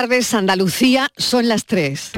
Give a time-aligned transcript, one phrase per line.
[0.00, 2.12] tardes, Andalucía, son las 3.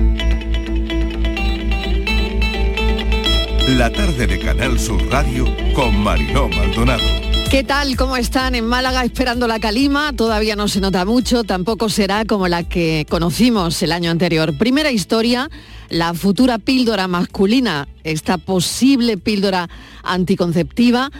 [3.70, 7.02] La tarde de Canal Sur Radio con Mariló Maldonado.
[7.50, 7.96] ¿Qué tal?
[7.96, 10.12] ¿Cómo están en Málaga esperando la calima?
[10.12, 14.56] Todavía no se nota mucho, tampoco será como la que conocimos el año anterior.
[14.56, 15.50] Primera historia,
[15.88, 19.68] la futura píldora masculina, esta posible píldora
[20.04, 21.10] anticonceptiva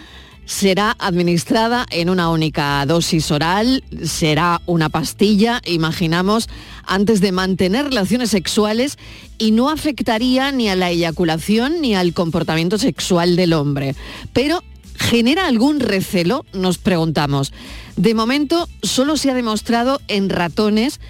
[0.45, 6.49] será administrada en una única dosis oral, será una pastilla, imaginamos,
[6.85, 8.99] antes de mantener relaciones sexuales
[9.39, 13.95] y no afectaría ni a la eyaculación ni al comportamiento sexual del hombre.
[14.33, 14.63] Pero
[14.97, 16.45] ¿genera algún recelo?
[16.53, 17.53] Nos preguntamos.
[17.97, 21.01] De momento solo se ha demostrado en ratones,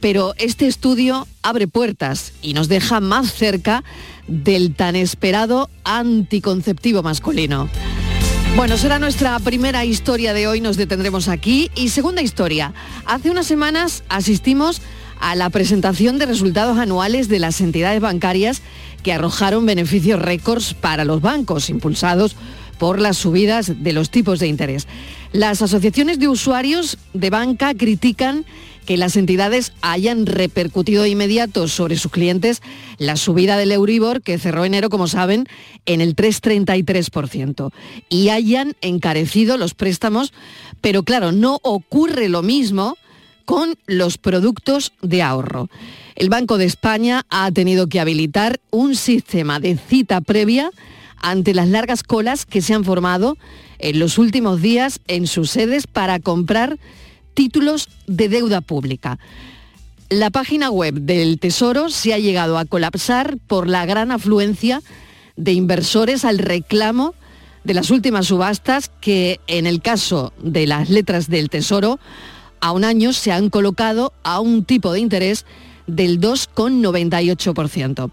[0.00, 3.84] pero este estudio abre puertas y nos deja más cerca
[4.26, 7.68] del tan esperado anticonceptivo masculino.
[8.56, 11.70] Bueno, será nuestra primera historia de hoy, nos detendremos aquí.
[11.76, 12.74] Y segunda historia,
[13.06, 14.82] hace unas semanas asistimos
[15.20, 18.60] a la presentación de resultados anuales de las entidades bancarias
[19.02, 22.36] que arrojaron beneficios récords para los bancos, impulsados
[22.78, 24.88] por las subidas de los tipos de interés.
[25.32, 28.44] Las asociaciones de usuarios de banca critican
[28.90, 32.60] que las entidades hayan repercutido de inmediato sobre sus clientes
[32.98, 35.46] la subida del Euribor, que cerró enero, como saben,
[35.86, 37.70] en el 3,33%,
[38.08, 40.32] y hayan encarecido los préstamos,
[40.80, 42.98] pero claro, no ocurre lo mismo
[43.44, 45.68] con los productos de ahorro.
[46.16, 50.68] El Banco de España ha tenido que habilitar un sistema de cita previa
[51.18, 53.38] ante las largas colas que se han formado
[53.78, 56.76] en los últimos días en sus sedes para comprar
[57.34, 59.18] títulos de deuda pública.
[60.08, 64.82] La página web del Tesoro se ha llegado a colapsar por la gran afluencia
[65.36, 67.14] de inversores al reclamo
[67.64, 72.00] de las últimas subastas que en el caso de las letras del Tesoro
[72.60, 75.46] a un año se han colocado a un tipo de interés
[75.86, 78.10] del 2,98%.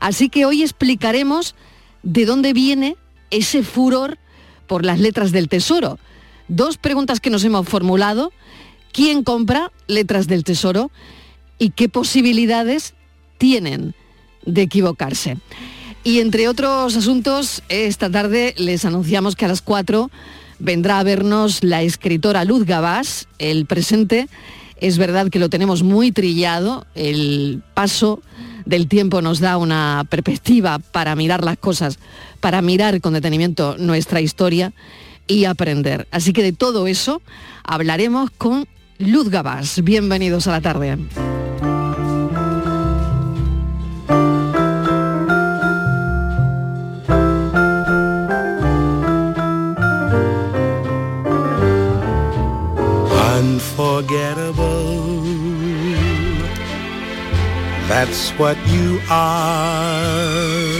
[0.00, 1.54] Así que hoy explicaremos
[2.02, 2.96] de dónde viene
[3.30, 4.18] ese furor
[4.66, 5.98] por las letras del Tesoro.
[6.50, 8.32] Dos preguntas que nos hemos formulado
[8.90, 10.90] quién compra letras del Tesoro
[11.60, 12.94] y qué posibilidades
[13.38, 13.94] tienen
[14.44, 15.36] de equivocarse.
[16.02, 20.10] Y entre otros asuntos, esta tarde les anunciamos que a las 4
[20.58, 23.28] vendrá a vernos la escritora Luz Gabás.
[23.38, 24.26] El presente
[24.80, 28.22] es verdad que lo tenemos muy trillado, el paso
[28.66, 32.00] del tiempo nos da una perspectiva para mirar las cosas,
[32.40, 34.72] para mirar con detenimiento nuestra historia
[35.26, 36.06] y aprender.
[36.10, 37.22] Así que de todo eso
[37.64, 38.66] hablaremos con
[38.98, 39.82] Luz Gabás.
[39.82, 40.98] Bienvenidos a la tarde.
[53.40, 55.00] Unforgettable.
[57.88, 60.79] That's what you are.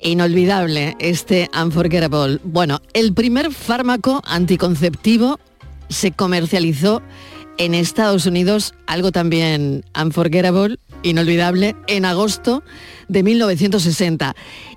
[0.00, 2.40] Inolvidable este Unforgettable.
[2.42, 5.38] Bueno, el primer fármaco anticonceptivo
[5.88, 7.00] se comercializó
[7.58, 12.62] en Estados Unidos, algo también unforgettable, inolvidable, en agosto
[13.08, 14.34] de 1960.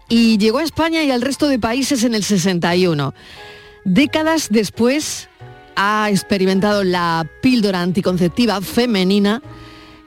[0.10, 3.14] Y llegó a España y al resto de países en el 61.
[3.86, 5.30] Décadas después
[5.76, 9.42] ha experimentado la píldora anticonceptiva femenina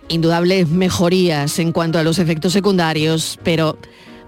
[0.09, 3.79] indudables mejorías en cuanto a los efectos secundarios, pero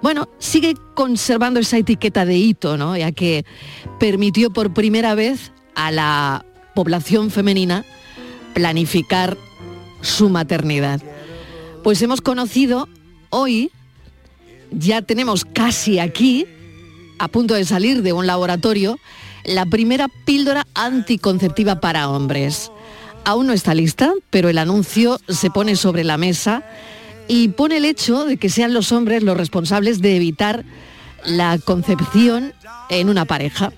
[0.02, 2.96] bueno, sigue conservando esa etiqueta de hito, ¿no?
[2.96, 3.44] Ya que
[3.98, 6.44] permitió por primera vez a la
[6.74, 7.84] población femenina
[8.54, 9.36] planificar
[10.00, 11.00] su maternidad.
[11.86, 12.88] Pues hemos conocido
[13.30, 13.70] hoy,
[14.72, 16.44] ya tenemos casi aquí,
[17.20, 18.98] a punto de salir de un laboratorio,
[19.44, 22.72] la primera píldora anticonceptiva para hombres.
[23.24, 26.64] Aún no está lista, pero el anuncio se pone sobre la mesa
[27.28, 30.64] y pone el hecho de que sean los hombres los responsables de evitar
[31.24, 32.52] la concepción
[32.88, 33.72] en una pareja.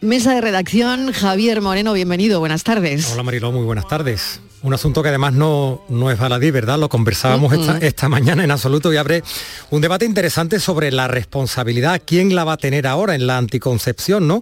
[0.00, 3.10] Mesa de redacción, Javier Moreno, bienvenido, buenas tardes.
[3.12, 4.40] Hola Mariló, muy buenas tardes.
[4.62, 6.78] Un asunto que además no, no es baladí, ¿verdad?
[6.78, 9.24] Lo conversábamos esta, esta, mañana en absoluto y abre
[9.70, 14.28] un debate interesante sobre la responsabilidad, quién la va a tener ahora en la anticoncepción,
[14.28, 14.40] ¿no?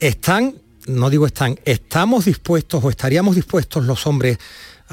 [0.00, 0.56] Están,
[0.88, 4.38] no digo están, estamos dispuestos o estaríamos dispuestos los hombres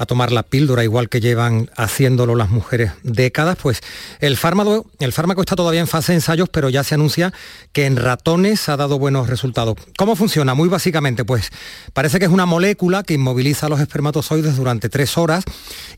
[0.00, 3.82] a tomar la píldora igual que llevan haciéndolo las mujeres décadas, pues
[4.20, 7.34] el fármaco, el fármaco está todavía en fase de ensayos, pero ya se anuncia
[7.72, 9.76] que en ratones ha dado buenos resultados.
[9.98, 10.54] ¿Cómo funciona?
[10.54, 11.50] Muy básicamente, pues
[11.92, 15.44] parece que es una molécula que inmoviliza los espermatozoides durante tres horas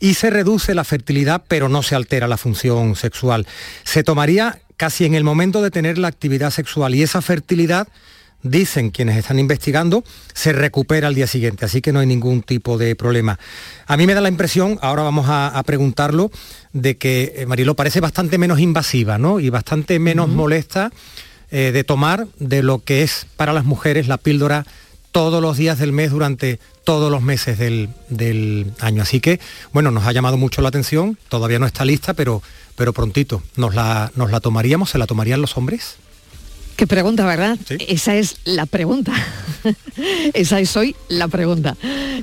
[0.00, 3.46] y se reduce la fertilidad, pero no se altera la función sexual.
[3.84, 7.86] Se tomaría casi en el momento de tener la actividad sexual y esa fertilidad
[8.42, 10.04] dicen quienes están investigando,
[10.34, 13.38] se recupera al día siguiente, así que no hay ningún tipo de problema.
[13.86, 16.30] A mí me da la impresión, ahora vamos a, preguntarlo,
[16.72, 19.40] de que eh, Marilo parece bastante menos invasiva ¿no?
[19.40, 20.90] y bastante menos molesta
[21.50, 24.66] eh, de tomar de lo que es para las mujeres la píldora
[25.12, 29.02] todos los días del mes durante todos los meses del, del, año.
[29.02, 29.38] Así que,
[29.72, 32.42] bueno, nos ha llamado mucho la atención, todavía no está lista, pero,
[32.74, 33.42] pero prontito.
[33.56, 34.90] ¿Nos la, ¿Nos la tomaríamos?
[34.90, 35.96] ¿Se la tomarían los hombres?
[36.76, 37.58] Qué pregunta, ¿verdad?
[37.88, 39.12] Esa es la pregunta.
[40.34, 41.76] Esa es hoy la pregunta.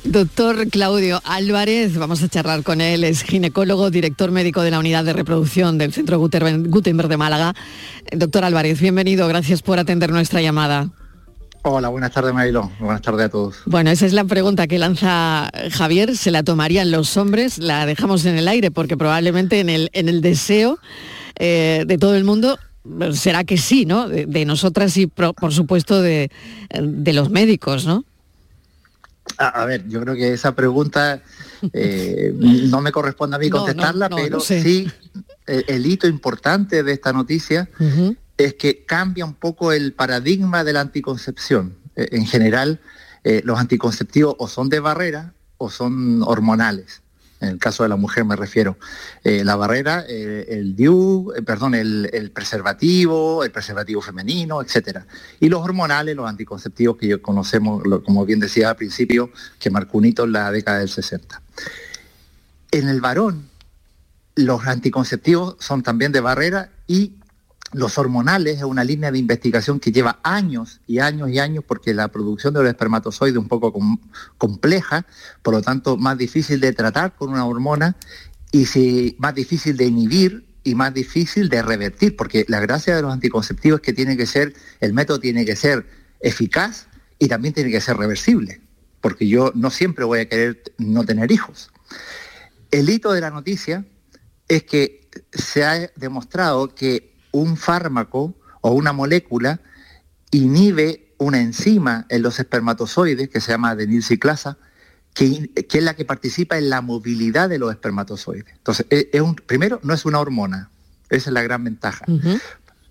[0.03, 5.05] Doctor Claudio Álvarez, vamos a charlar con él, es ginecólogo, director médico de la unidad
[5.05, 7.53] de reproducción del Centro Gutenberg de Málaga.
[8.11, 10.89] Doctor Álvarez, bienvenido, gracias por atender nuestra llamada.
[11.63, 13.57] Hola, buenas tardes Marilón, buenas tardes a todos.
[13.65, 17.57] Bueno, esa es la pregunta que lanza Javier, ¿se la tomarían los hombres?
[17.57, 20.79] La dejamos en el aire porque probablemente en el, en el deseo
[21.37, 22.57] eh, de todo el mundo
[23.13, 24.07] será que sí, ¿no?
[24.07, 26.31] De, nosotras y por, supuesto de,
[26.71, 28.05] los médicos, ¿no?
[29.37, 31.21] A, ver, yo creo que esa pregunta
[31.73, 32.33] eh,
[32.69, 34.87] no me corresponde a mí contestarla, pero sí
[35.45, 37.69] el, hito importante de esta noticia
[38.37, 41.75] es que cambia un poco el paradigma de la anticoncepción.
[41.95, 42.79] E, en general,
[43.23, 47.01] eh, los anticonceptivos o son de barrera o son hormonales
[47.39, 48.77] en el caso de la mujer me refiero,
[49.23, 55.05] eh, la barrera, eh, el DIU, eh, perdón, el, preservativo, el preservativo femenino, etcétera.
[55.39, 59.97] Y los hormonales, los anticonceptivos que yo conocemos, como bien decía al principio, que marcó
[59.97, 61.41] un hito en la década del 60.
[62.71, 63.47] En el varón,
[64.35, 67.13] los anticonceptivos son también de barrera y
[67.71, 71.93] los hormonales es una línea de investigación que lleva años y años y años porque
[71.93, 73.73] la producción de los espermatozoides es un poco
[74.37, 75.05] compleja,
[75.43, 77.95] por lo tanto más difícil de tratar con una hormona
[78.51, 83.13] y más difícil de inhibir y más difícil de revertir, porque la gracia de los
[83.13, 85.85] anticonceptivos es que tiene que ser, el método tiene que ser
[86.19, 86.87] eficaz
[87.17, 88.61] y también tiene que ser reversible,
[89.01, 91.71] porque yo no siempre voy a querer no tener hijos.
[92.71, 93.85] El hito de la noticia
[94.47, 99.61] es que se ha demostrado que un fármaco o una molécula
[100.31, 104.57] inhibe una enzima en los espermatozoides que se llama adenilciclasa,
[105.13, 108.53] que, que, es la que participa en la movilidad de los espermatozoides.
[108.55, 110.69] Entonces, e, es, un, primero, no es una hormona,
[111.09, 112.05] esa es la gran ventaja.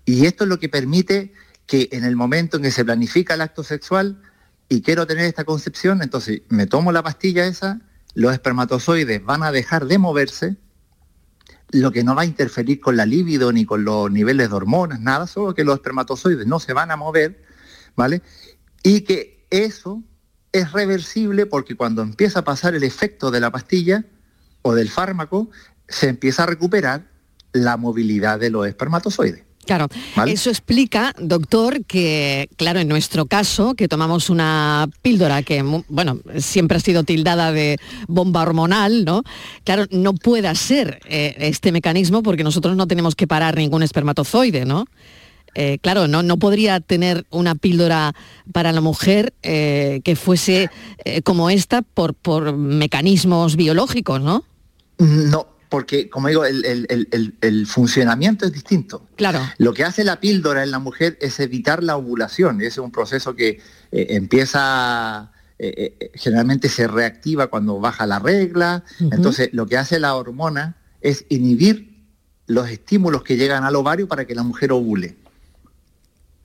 [0.05, 1.33] Y esto es lo que permite
[1.65, 4.21] que en el momento en que se planifica el acto sexual
[4.69, 7.81] y quiero tener esta concepción, entonces me tomo la pastilla esa,
[8.13, 10.57] los espermatozoides van a dejar de moverse,
[11.71, 14.99] lo que no va a interferir con la libido ni con los niveles de hormonas,
[14.99, 17.43] nada, solo que los espermatozoides no se van a mover,
[17.95, 18.21] ¿vale?
[18.83, 20.03] Y que eso
[20.51, 24.05] es reversible porque cuando empieza a pasar el efecto de la pastilla
[24.61, 25.49] o del fármaco,
[25.87, 27.07] se empieza a recuperar
[27.51, 29.48] la movilidad de los espermatozoides.
[29.69, 29.87] Claro,
[30.25, 36.77] eso explica, doctor, que, claro, en nuestro caso, que tomamos una píldora que, bueno, siempre
[36.77, 39.21] ha sido tildada de bomba hormonal, ¿no?
[39.65, 44.65] Claro, no pueda ser eh, este mecanismo porque nosotros no tenemos que parar ningún espermatozoide,
[44.65, 44.85] ¿no?
[45.53, 48.15] Eh, claro, no, no podría tener una píldora
[48.51, 50.71] para la mujer eh, que fuese
[51.23, 54.45] como esta por, por mecanismos biológicos, ¿no?
[54.97, 59.07] No, porque, como digo, el, funcionamiento es distinto.
[59.15, 59.39] Claro.
[59.59, 62.59] Lo que hace la píldora en la mujer es evitar la ovulación.
[62.59, 63.61] Ese es un proceso que
[63.91, 68.83] eh, empieza, eh, eh, generalmente se reactiva cuando baja la regla.
[68.99, 72.03] Entonces, lo que hace la hormona es inhibir
[72.47, 75.17] los estímulos que llegan al ovario para que la mujer ovule.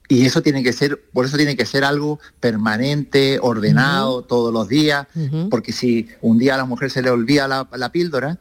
[0.07, 4.67] Y eso tiene que ser, por eso tiene que ser algo permanente, ordenado, todos los
[4.67, 5.07] días,
[5.49, 8.37] porque si un día a la mujer se le olvida la, píldora,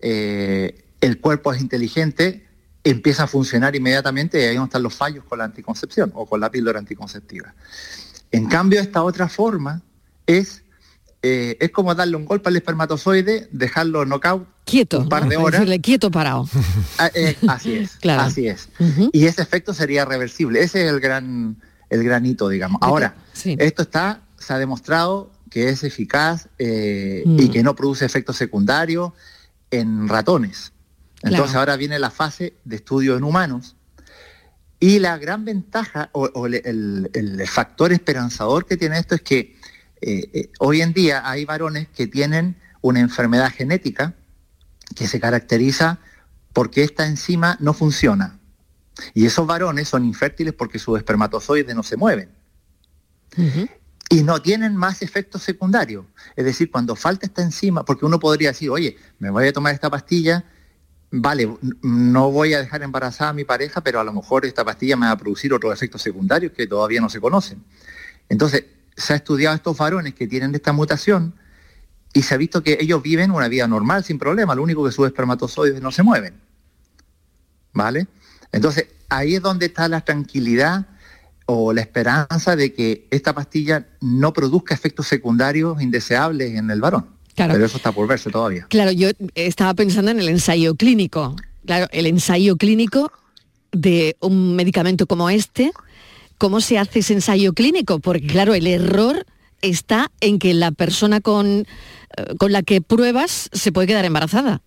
[0.00, 2.46] eh, el cuerpo es inteligente,
[2.84, 6.40] empieza a funcionar inmediatamente y ahí no están los fallos con la anticoncepción o con
[6.40, 7.54] la píldora anticonceptiva.
[8.30, 9.82] En cambio, esta otra forma
[10.26, 10.62] es,
[11.22, 15.60] eh, es como darle un golpe al espermatozoide, dejarlo knockout quieto, un par de horas.
[15.60, 16.48] Decirle quieto parado.
[16.98, 18.22] Ah, eh, así es, claro.
[18.22, 18.68] así es.
[19.12, 20.62] Y ese efecto sería reversible.
[20.62, 21.56] Ese es el gran,
[21.90, 22.80] el granito, digamos.
[22.82, 23.14] Ahora,
[23.44, 27.50] esto está, se ha demostrado que es eficaz eh, y mm.
[27.50, 29.12] que no produce efectos secundarios
[29.70, 30.72] en ratones.
[31.22, 33.76] Entonces ahora viene la fase de estudio en humanos.
[34.80, 39.56] Y la gran ventaja o, el, factor esperanzador que tiene esto es que
[40.00, 44.14] eh, eh, hoy en día hay varones que tienen una enfermedad genética
[44.94, 45.98] que se caracteriza
[46.52, 48.38] porque esta enzima no funciona.
[49.14, 52.30] Y esos varones son infértiles porque sus espermatozoides no se mueven.
[54.10, 56.06] Y no tienen más efectos secundarios.
[56.34, 59.74] Es decir, cuando falta esta enzima, porque uno podría decir, oye, me voy a tomar
[59.74, 60.44] esta pastilla
[61.10, 64.96] vale, no voy a dejar embarazada a mi pareja, pero a lo mejor esta pastilla
[64.96, 67.64] me va a producir otros efectos secundarios que todavía no se conocen.
[68.28, 68.64] Entonces,
[68.96, 71.34] se ha estudiado a estos varones que tienen esta mutación
[72.12, 74.92] y se ha visto que ellos viven una vida normal, sin problema, lo único que
[74.92, 76.34] sus espermatozoides no se mueven.
[77.72, 78.08] ¿Vale?
[78.50, 80.86] Entonces, ahí es donde está la tranquilidad
[81.50, 87.06] o la esperanza de que esta pastilla no produzca efectos secundarios indeseables en el varón.
[87.34, 88.66] Pero eso está por verse todavía.
[88.68, 91.36] Claro, yo estaba pensando en el ensayo clínico.
[91.64, 93.10] Claro, el ensayo clínico
[93.72, 95.72] de un medicamento como este,
[96.36, 97.98] ¿cómo se hace ese ensayo clínico?
[97.98, 99.24] Porque claro, el error
[99.62, 101.64] está en que la persona con, eh,
[102.38, 104.60] con la que pruebas se puede quedar embarazada.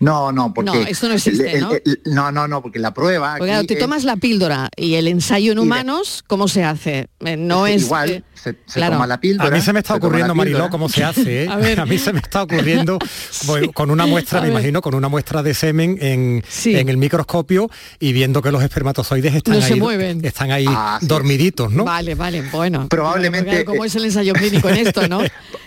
[0.00, 0.70] No, no, porque...
[0.70, 1.70] No, esto no existe, ¿no?
[2.06, 3.36] no, no, no, porque la prueba...
[3.38, 7.08] Porque te tomas la píldora y el ensayo en humanos, ¿cómo se hace?
[7.20, 7.82] Eh, no es...
[7.82, 9.48] Igual, eh, se, toma la píldora...
[9.48, 11.44] A mí se me está ocurriendo, Mariló, cómo se hace.
[11.44, 11.48] ¿eh?
[11.78, 12.98] a, mí se me está ocurriendo
[13.74, 18.12] con una muestra, me imagino, con una muestra de semen en, en, el microscopio y
[18.12, 21.84] viendo que los espermatozoides están ahí, están ahí ah, dormiditos, ¿no?
[21.84, 22.88] Vale, vale, bueno.
[22.88, 23.64] Probablemente...
[23.64, 25.20] ¿Cómo es el ensayo clínico en esto, no?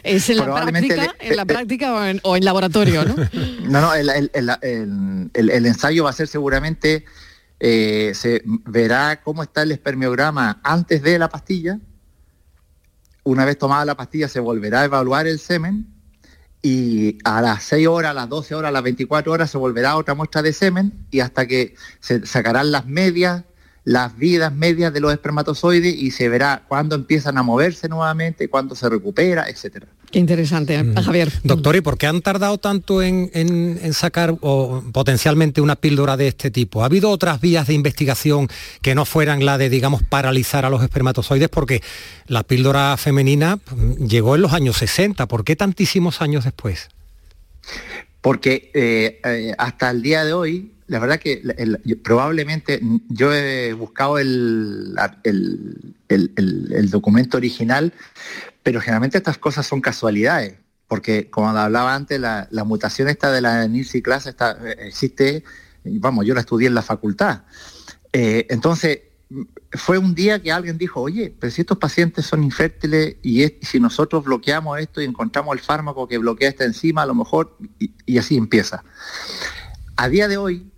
[0.03, 3.15] ¿Es en la práctica, en la práctica o en, o en laboratorio, no?
[3.63, 7.05] No, no, el, ensayo va a ser seguramente,
[7.59, 11.79] eh, se verá cómo está el espermiograma antes de la pastilla.
[13.23, 15.87] Una vez tomada la pastilla se volverá a evaluar el semen
[16.61, 19.97] y a las 6 horas, a las 12 horas, a las 24 horas se volverá
[19.97, 23.43] otra muestra de semen y hasta que se sacarán las medias,
[23.83, 28.75] las vidas medias de los espermatozoides y se verá cuándo empiezan a moverse nuevamente, cuándo
[28.75, 29.87] se recupera, etcétera.
[30.11, 30.95] Qué interesante, mm.
[30.95, 31.31] Javier.
[31.43, 36.51] Doctor, ¿y por qué han tardado tanto en, sacar o, potencialmente una píldora de este
[36.51, 36.83] tipo?
[36.83, 38.49] ¿Ha habido otras vías de investigación
[38.81, 41.47] que no fueran la de, digamos, paralizar a los espermatozoides?
[41.47, 41.81] Porque
[42.27, 45.27] la píldora femenina mm, llegó en los años 60.
[45.27, 46.89] ¿Por qué tantísimos años después?
[48.19, 51.41] Porque eh, eh, hasta el día de hoy, la verdad que
[52.03, 54.93] probablemente yo he buscado el,
[56.09, 57.93] el documento original,
[58.61, 60.55] pero generalmente estas cosas son casualidades,
[60.89, 65.45] porque como hablaba antes, la, mutación esta de la Nilsi class está, eh, existe,
[65.85, 67.43] vamos, yo la estudié en la facultad.
[68.11, 68.99] Eh, entonces,
[69.71, 73.79] fue un día que alguien dijo, oye, pero si estos pacientes son infértiles y, si
[73.79, 77.57] nosotros bloqueamos esto y encontramos el fármaco que bloquea esta enzima, a lo mejor,
[78.05, 78.83] y, así empieza.
[79.95, 80.70] A día de hoy,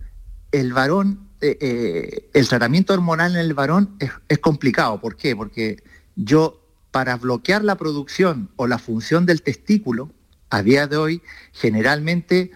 [0.60, 5.00] el varón, eh, el tratamiento hormonal en el varón es, es complicado.
[5.00, 5.34] ¿Por qué?
[5.34, 5.82] Porque
[6.16, 10.10] yo para bloquear la producción o la función del testículo,
[10.50, 12.52] a día de hoy, generalmente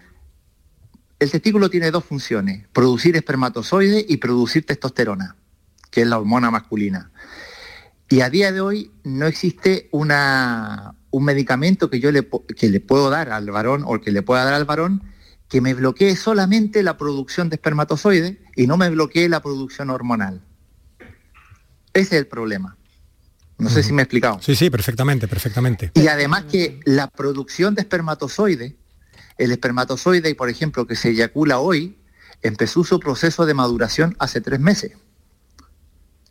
[1.19, 5.35] el testículo tiene dos funciones, producir espermatozoides y producir testosterona,
[5.91, 7.11] que es la hormona masculina.
[8.07, 12.79] Y a día de hoy no existe una, un medicamento que yo le, que le
[12.79, 15.03] puedo dar al varón o que le pueda dar al varón
[15.49, 20.41] que me bloquee solamente la producción de espermatozoides y no me bloquee la producción hormonal.
[21.93, 22.77] Ese es el problema.
[23.57, 24.39] No sé si me he explicado.
[24.41, 25.91] Sí, sí, perfectamente, perfectamente.
[25.95, 28.77] Y además que la producción de espermatozoide,
[29.37, 31.97] el espermatozoide, por ejemplo, que se eyacula hoy,
[32.41, 34.93] empezó su proceso de maduración hace tres meses.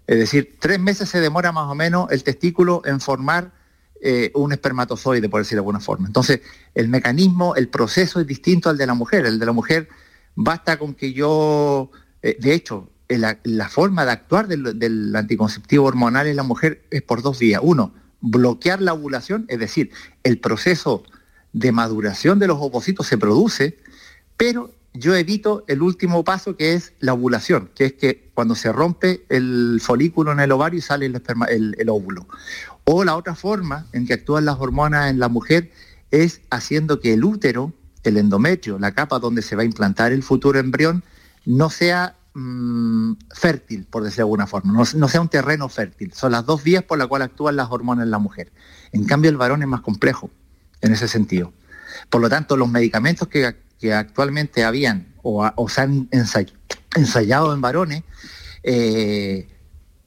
[0.07, 3.53] Es decir, tres meses se demora más o menos el testículo en formar
[4.01, 6.07] eh, un espermatozoide, por decirlo de alguna forma.
[6.07, 6.41] Entonces,
[6.75, 9.27] el mecanismo, el proceso es distinto al de la mujer.
[9.27, 9.89] El de la mujer
[10.35, 11.91] basta con que yo,
[12.23, 17.23] eh, de hecho, la, forma de actuar del, anticonceptivo hormonal en la mujer es por
[17.23, 17.61] dos vías.
[17.65, 19.91] Uno, bloquear la ovulación, es decir,
[20.23, 21.03] el proceso
[21.53, 23.79] de maduración de los ovocitos se produce,
[24.37, 28.73] pero yo evito el último paso que es la ovulación, que es que cuando se
[28.73, 32.27] rompe el folículo en el ovario y sale el, el, óvulo.
[32.91, 35.71] O la otra forma en que actúan las hormonas en la mujer
[36.11, 40.23] es haciendo que el útero, el endometrio, la capa donde se va a implantar el
[40.23, 41.05] futuro embrión,
[41.45, 46.15] no sea mm, fértil, por decirlo de alguna forma, no, sea un terreno fértil.
[46.15, 48.51] Son las dos vías por las cuales actúan las hormonas en la mujer.
[48.93, 50.31] En cambio, el varón es más complejo
[50.81, 51.53] en ese sentido.
[52.09, 58.03] Por lo tanto, los medicamentos que que actualmente habían o, se han ensayado en varones,
[58.63, 59.49] eh,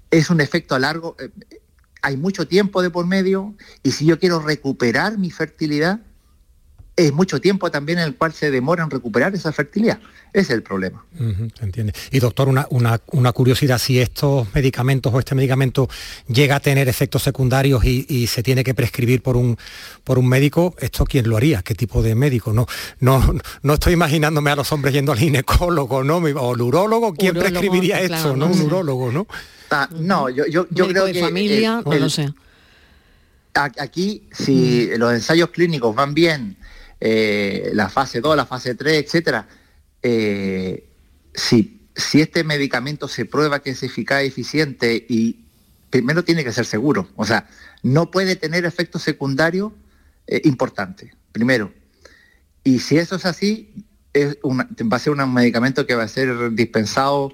[0.10, 1.30] es un efecto a largo, eh,
[2.02, 6.02] hay mucho tiempo de por medio y si yo quiero recuperar mi fertilidad,
[7.06, 10.00] es mucho tiempo también en el cual se demora en recuperar esa fertilidad.
[10.34, 11.04] Ese es el problema.
[11.62, 11.94] entiende.
[12.12, 15.90] Y doctor, una, una, curiosidad, si estos medicamentos o este medicamento
[16.28, 19.58] llega a tener efectos secundarios y, se tiene que prescribir por un,
[20.04, 21.62] por un médico, ¿esto quién lo haría?
[21.64, 22.54] ¿Qué tipo de médico?
[22.54, 22.66] No,
[23.00, 26.18] no, no estoy imaginándome a los hombres yendo al ginecólogo, ¿no?
[26.18, 28.36] O el urólogo, ¿quién prescribiría esto?
[28.36, 28.48] ¿no?
[28.48, 29.28] Un urólogo, ¿no?
[29.70, 32.34] Ah, no, yo, yo, creo de familia, no sé.
[33.54, 36.58] Aquí, si los ensayos clínicos van bien,
[37.04, 39.48] eh, la fase 2, la fase 3, etcétera,
[40.04, 40.88] eh,
[41.34, 45.46] si, si este medicamento se prueba que es eficaz eficiente y
[45.90, 47.50] primero tiene que ser seguro, o sea,
[47.82, 49.74] no puede tener efectos secundarios
[50.28, 51.74] eh, importantes, primero.
[52.64, 53.74] Y si eso es así,
[54.16, 57.34] va a ser un medicamento que va a ser dispensado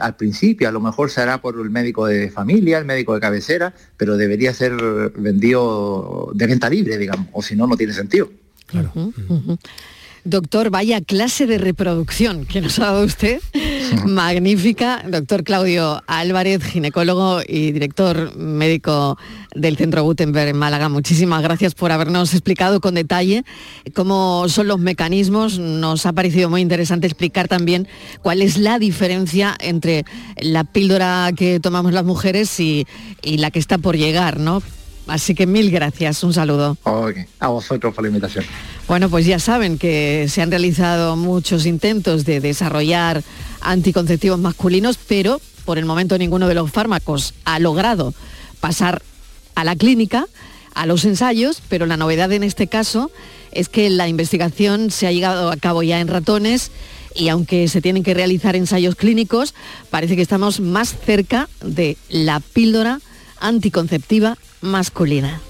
[0.00, 3.20] al principio, a lo mejor se hará por el médico de familia, el médico de
[3.20, 4.72] cabecera, pero debería ser
[5.16, 8.30] vendido de venta libre, digamos, o si no, no tiene sentido.
[8.66, 8.92] Claro.
[10.26, 13.42] Doctor, vaya clase de reproducción que nos ha dado usted.
[14.06, 15.04] Magnífica.
[15.06, 19.18] Doctor Claudio Álvarez, ginecólogo y director médico
[19.54, 20.88] del Centro Gutenberg en Málaga.
[20.88, 23.44] Muchísimas gracias por habernos explicado con detalle
[23.92, 25.58] cómo son los mecanismos.
[25.58, 27.86] Nos ha parecido muy interesante explicar también
[28.22, 30.06] cuál es la diferencia entre
[30.40, 32.86] la píldora que tomamos las mujeres y,
[33.20, 34.62] y la que está por llegar, ¿no?
[35.06, 36.76] Así que mil gracias, un saludo.
[37.38, 38.44] A vosotros por la invitación.
[38.88, 43.22] Bueno, pues ya saben que se han realizado muchos intentos de desarrollar
[43.60, 48.14] anticonceptivos masculinos, pero por el momento ninguno de los fármacos ha logrado
[48.60, 49.02] pasar
[49.54, 50.26] a la clínica,
[50.74, 53.10] a los ensayos, pero la novedad en este caso
[53.52, 56.70] es que la investigación se ha llegado a cabo ya en ratones
[57.14, 59.54] y aunque se tienen que realizar ensayos clínicos,
[59.90, 63.00] parece que estamos más cerca de la píldora
[63.38, 65.40] anticonceptiva masculina.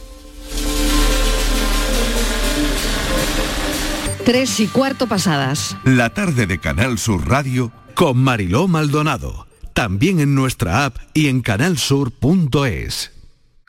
[4.24, 5.77] Tres y cuarto pasadas.
[5.85, 9.46] La tarde de Canal Sur Radio con Mariló Maldonado.
[9.72, 13.13] También en nuestra app y en canalsur.es.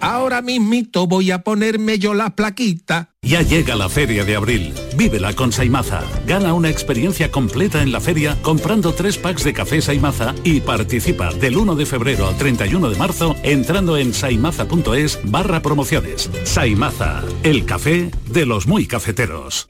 [0.00, 3.10] Ahora mismito voy a ponerme yo la plaquita.
[3.22, 4.74] Ya llega la feria de abril.
[4.96, 6.02] Vívela con Saimaza.
[6.26, 11.32] Gana una experiencia completa en la feria comprando tres packs de café Saimaza y participa
[11.32, 16.30] del 1 de febrero al 31 de marzo entrando en saimaza.es barra promociones.
[16.44, 19.68] Saimaza, el café de los muy cafeteros.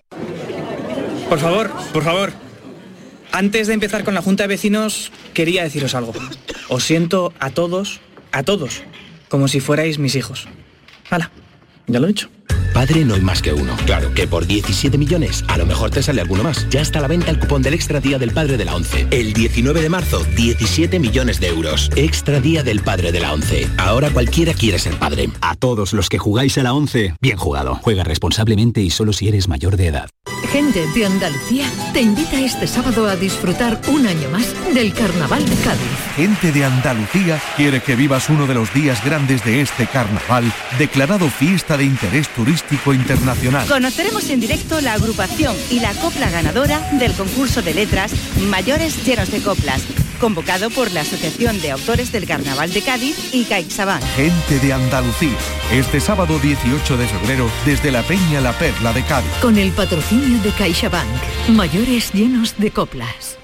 [1.29, 2.33] Por favor, por favor.
[3.33, 6.13] Antes de empezar con la Junta de Vecinos, quería deciros algo.
[6.69, 8.83] Os siento a todos, a todos
[9.35, 10.47] como si fuerais mis hijos.
[11.11, 11.29] Hala,
[11.89, 12.29] ya lo he dicho.
[12.75, 13.77] Padre no hay más que uno.
[13.87, 16.69] Claro que por 17 millones a lo mejor te sale alguno más.
[16.71, 19.07] Ya está a la venta el cupón del Extra Día del Padre de la ONCE.
[19.13, 21.89] El 19 de marzo, 17 millones de euros.
[21.95, 23.69] Extra Día del Padre de la ONCE.
[23.79, 25.31] Ahora cualquiera quiere ser padre.
[25.41, 27.79] A todos los que jugáis a la ONCE, bien jugado.
[27.81, 30.11] Juega responsablemente y solo si eres mayor de edad.
[30.51, 35.57] Gente de Andalucía te invita este sábado a disfrutar un año más del Carnaval de
[35.57, 35.81] Cádiz.
[36.17, 41.29] Gente de Andalucía quiere que vivas uno de los días grandes de este carnaval, declarado
[41.29, 43.67] fiesta de interés turístico internacional.
[43.69, 48.13] Conoceremos en directo la agrupación y la copla ganadora del concurso de letras
[48.51, 49.83] Mayores Llenos de Coplas
[50.25, 54.03] convocado por la Asociación de Autores del Carnaval de Cádiz y CaixaBank.
[54.17, 55.37] Gente de Andalucía,
[55.71, 59.31] este sábado 18 de febrero desde la Peña La Perla de Cádiz.
[59.43, 63.44] Con el patrocinio de CaixaBank, mayores llenos de coplas.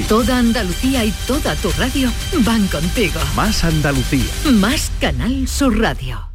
[0.00, 2.10] Toda Andalucía y toda tu radio
[2.44, 3.20] van contigo.
[3.36, 4.24] Más Andalucía.
[4.50, 6.28] Más Canal Sur Radio.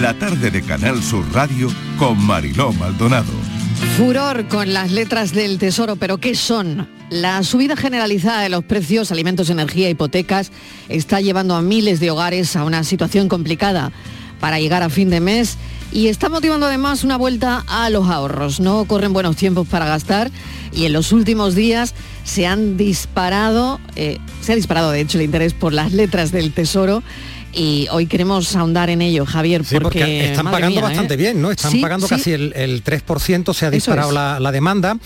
[0.00, 3.32] La tarde de Canal Sur Radio con Mariló Maldonado.
[3.98, 6.88] Furor con las letras del tesoro, pero ¿qué son?
[7.10, 10.50] La subida generalizada de los precios, alimentos, energía, hipotecas,
[10.88, 13.92] está llevando a miles de hogares a una situación complicada
[14.40, 15.56] para llegar a fin de mes
[15.92, 18.60] y está motivando además una vuelta a los ahorros.
[18.60, 20.30] No corren buenos tiempos para gastar
[20.72, 25.24] y en los últimos días se han disparado, eh, se ha disparado de hecho el
[25.24, 27.02] interés por las letras del tesoro
[27.52, 31.16] y hoy queremos ahondar en ello, Javier, porque, están pagando bastante ¿eh?
[31.16, 31.50] bien, ¿no?
[31.50, 34.98] Están pagando casi el, 3%, se ha disparado la, demanda.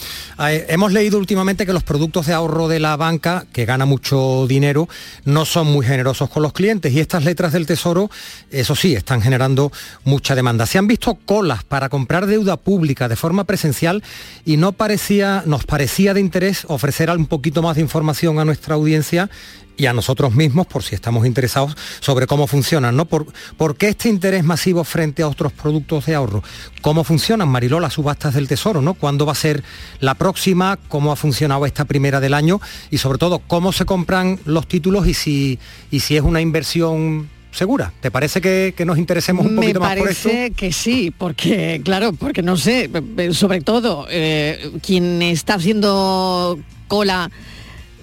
[0.49, 4.47] Eh, hemos leído últimamente que los productos de ahorro de la banca, que gana mucho
[4.49, 4.89] dinero,
[5.25, 8.11] no son muy generosos con los clientes y estas letras del Tesoro,
[8.51, 9.71] eso sí, están generando
[10.05, 10.67] mucha demanda.
[10.67, 14.03] Se han visto colas para comprar deuda pública de forma presencial
[14.45, 18.75] y no parecía, nos parecía de interés ofrecer un poquito más de información a nuestra
[18.75, 19.31] audiencia
[19.77, 23.05] y a nosotros mismos, por si estamos interesados, sobre cómo funcionan, ¿no?
[23.05, 26.43] ¿Por, ¿Por, qué este interés masivo frente a otros productos de ahorro?
[26.81, 28.95] ¿Cómo funcionan, Mariló, las subastas del Tesoro, ¿no?
[28.95, 29.63] ¿Cuándo va a ser
[30.01, 30.79] la próxima?
[30.89, 32.61] ¿Cómo ha funcionado esta primera del año?
[32.91, 35.59] Y sobre todo, ¿cómo se compran los títulos y si,
[35.91, 37.93] y si es una inversión segura.
[38.01, 40.29] ¿Te parece que, nos interesemos un poquito más por esto?
[40.29, 42.91] Me parece que sí, porque, claro, porque no sé,
[43.33, 46.59] sobre todo, eh, quien está haciendo
[46.89, 47.31] cola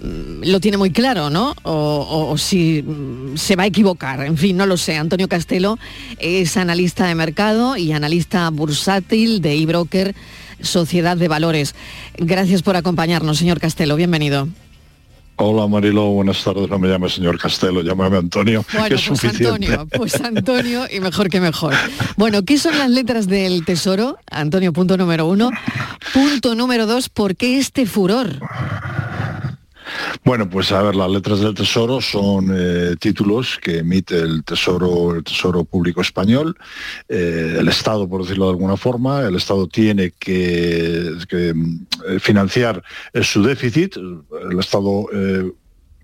[0.02, 1.56] lo tiene muy claro, ¿no?
[1.64, 4.24] O, si mm, se va a equivocar.
[4.26, 4.98] En fin, no lo sé.
[4.98, 5.78] Antonio Castelo
[6.20, 10.16] es analista de mercado y analista bursátil de eBroker
[10.62, 11.76] Sociedad de Valores.
[12.18, 13.96] Gracias por acompañarnos, señor Castelo.
[13.96, 14.48] Bienvenido.
[15.44, 16.70] Hola Marilo, buenas tardes.
[16.70, 18.64] No me llame señor Castelo, llámame Antonio.
[18.78, 21.74] Bueno, pues Antonio, pues Antonio y mejor que mejor.
[22.16, 24.20] Bueno, ¿qué son las letras del tesoro?
[24.30, 25.50] Antonio, punto número uno.
[26.14, 28.40] Punto número dos, ¿por qué este furor?
[30.24, 35.16] Bueno, pues a ver, las letras del Tesoro son eh, títulos que emite el Tesoro,
[35.16, 36.58] el Tesoro Público Español,
[37.08, 39.22] eh, el Estado, por decirlo de alguna forma.
[39.22, 41.54] El Estado tiene que, eh,
[42.20, 42.84] financiar
[43.22, 43.98] su déficit.
[43.98, 45.08] El Estado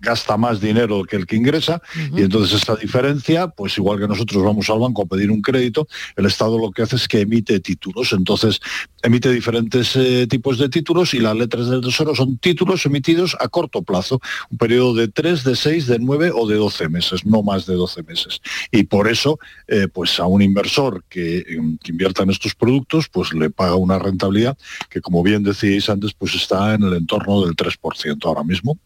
[0.00, 1.80] gasta más dinero que el que ingresa
[2.14, 5.88] y entonces esta diferencia, pues igual que nosotros vamos al banco a pedir un crédito,
[6.16, 8.12] el Estado lo que hace es que emite títulos.
[8.12, 8.60] Entonces
[9.02, 13.48] emite diferentes eh, tipos de títulos y las letras del Tesoro son títulos emitidos a
[13.48, 17.42] corto plazo, un periodo de 3, de 6, de 9 o de 12 meses, no
[17.42, 18.40] más de 12 meses.
[18.70, 21.44] Y por eso, eh, pues a un inversor que,
[21.82, 24.56] que, invierta en estos productos, pues le paga una rentabilidad
[24.90, 28.78] que, como bien decíais antes, pues está en el entorno del 3% ahora mismo.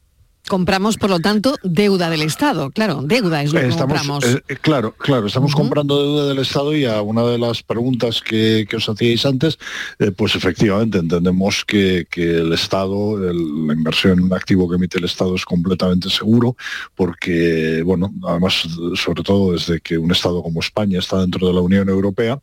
[0.48, 2.70] Compramos, por lo tanto, deuda del Estado.
[2.70, 4.24] Claro, deuda es lo que compramos.
[4.24, 8.20] Eh, eh, claro, claro, estamos comprando deuda del Estado y a una de las preguntas
[8.20, 9.56] que, os hacíais antes,
[10.00, 15.04] eh, pues efectivamente entendemos que, el Estado, la inversión en un activo que emite el
[15.04, 16.56] Estado es completamente seguro,
[16.96, 21.60] porque, bueno, además, sobre todo desde que un Estado como España está dentro de la
[21.60, 22.40] Unión Europea,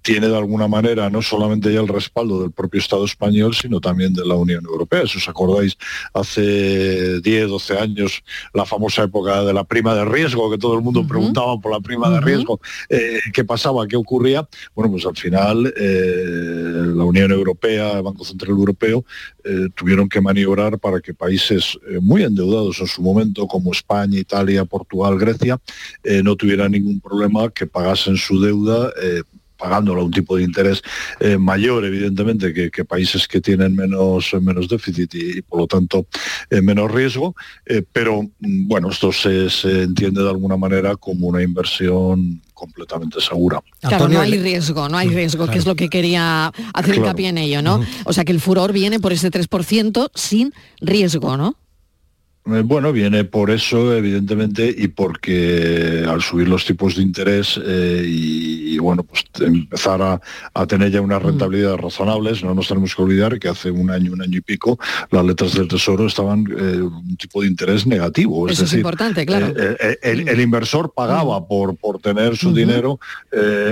[0.00, 4.14] tiene de alguna manera no solamente ya el respaldo del propio Estado español, sino también
[4.14, 5.06] de la Unión Europea.
[5.06, 5.76] Si os acordáis,
[6.14, 10.82] hace 10, 12 años, la famosa época de la prima de riesgo, que todo el
[10.82, 14.46] mundo preguntaba por la prima de riesgo, eh, qué pasaba, qué ocurría.
[14.74, 19.04] Bueno, pues al final eh, la Unión Europea, el Banco Central Europeo,
[19.44, 24.64] eh, tuvieron que maniobrar para que países muy endeudados en su momento, como España, Italia,
[24.64, 25.60] Portugal, Grecia,
[26.22, 28.92] no tuvieran ningún problema que pagasen su deuda
[29.56, 30.82] pagándolo a un tipo de interés
[31.20, 36.06] eh, mayor, evidentemente, que, países que tienen menos, menos déficit y, por lo tanto
[36.50, 39.46] eh, menos riesgo, eh, pero mm, bueno, esto se,
[39.82, 43.60] entiende de alguna manera como una inversión completamente segura.
[43.80, 47.38] Claro, no hay riesgo, no hay riesgo, que es lo que quería hacer hincapié en
[47.38, 47.80] ello, ¿no?
[48.04, 51.56] O sea que el furor viene por ese 3% sin riesgo, ¿no?
[52.46, 58.04] Eh, bueno, viene por eso, evidentemente, y porque al subir los tipos de interés eh,
[58.06, 61.26] y, bueno, pues empezar a, tener ya unas mm.
[61.26, 64.78] rentabilidades razonables, no nos tenemos que olvidar que hace un año, un año y pico,
[65.10, 68.48] las letras del Tesoro estaban eh, un tipo de interés negativo.
[68.48, 69.52] eso es importante, claro.
[70.02, 71.48] el, inversor pagaba mm.
[71.48, 73.00] por, por tener su dinero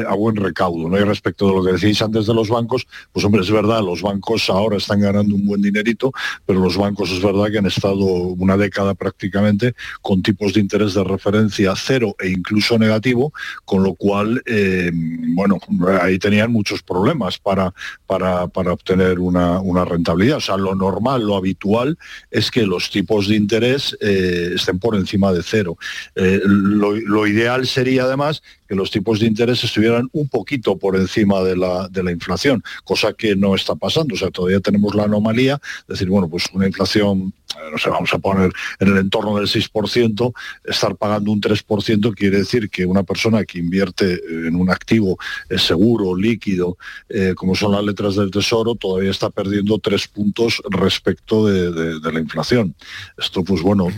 [0.08, 0.98] a buen recaudo, ¿no?
[0.98, 4.02] Y respecto de lo que decíais antes de los bancos, pues hombre, es verdad, los
[4.02, 6.12] bancos ahora están ganando un buen dinerito,
[6.44, 10.94] pero los bancos es verdad que han estado una década prácticamente con tipos de interés
[10.94, 13.32] de referencia cero e incluso negativo,
[13.64, 15.58] con lo cual, eh, bueno,
[16.00, 17.72] ahí tenían muchos problemas para,
[18.06, 20.38] para, obtener una, rentabilidad.
[20.38, 21.98] O sea, lo normal, lo habitual
[22.30, 25.76] es que los tipos de interés eh, estén por encima de cero.
[26.14, 31.42] Eh, lo, ideal sería además que los tipos de interés estuvieran un poquito por encima
[31.42, 34.14] de la, de la inflación, cosa que no está pasando.
[34.14, 37.32] O sea, todavía tenemos la anomalía, de decir, bueno, pues una inflación
[37.70, 40.32] no sé, vamos a poner en el entorno del 6%,
[40.64, 45.18] estar pagando un 3% quiere decir que una persona que invierte en un activo
[45.56, 46.76] seguro, líquido,
[47.08, 52.20] eh, como son las letras del tesoro, todavía está perdiendo tres puntos respecto de la
[52.20, 52.74] inflación.
[53.16, 53.88] Esto, pues bueno,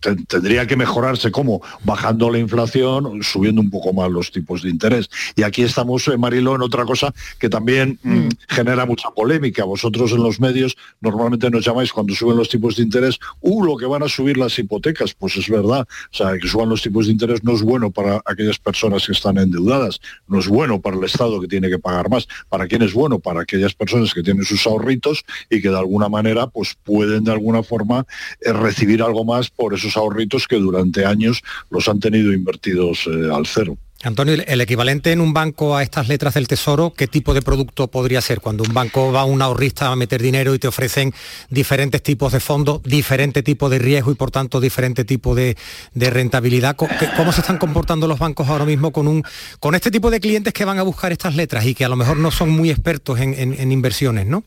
[0.00, 5.08] tendría que mejorarse como bajando la inflación, subiendo un poco más los tipos de interés.
[5.34, 8.28] Y aquí estamos, eh, Marilo, en otra cosa que también mm, mm.
[8.48, 9.64] genera mucha polémica.
[9.64, 13.76] Vosotros en los medios normalmente nos llamáis cuando suben los tipos de interés, uh, lo
[13.76, 15.14] que van a subir las hipotecas.
[15.14, 18.22] Pues es verdad, o sea, que suban los tipos de interés no es bueno para
[18.24, 22.08] aquellas personas que están endeudadas, no es bueno para el Estado que tiene que pagar
[22.10, 22.26] más.
[22.48, 23.18] ¿Para quién es bueno?
[23.18, 27.32] Para aquellas personas que tienen sus ahorritos y que de alguna manera pues pueden de
[27.32, 28.06] alguna forma
[28.40, 33.28] eh, recibir algo más por esos ahorritos que durante años los han tenido invertidos eh,
[33.30, 33.76] al cero.
[34.02, 37.88] Antonio, el equivalente en un banco a estas letras del tesoro, ¿qué tipo de producto
[37.88, 38.40] podría ser?
[38.40, 41.14] Cuando un banco va a un ahorrista a meter dinero y te ofrecen
[41.48, 45.56] diferentes tipos de fondos, diferente tipo de riesgo y por tanto diferente tipo de,
[45.94, 46.76] rentabilidad.
[46.76, 49.24] ¿Cómo se están comportando los bancos ahora mismo con, un,
[49.60, 51.96] con este tipo de clientes que van a buscar estas letras y que a lo
[51.96, 54.44] mejor no son muy expertos en, en inversiones, ¿no?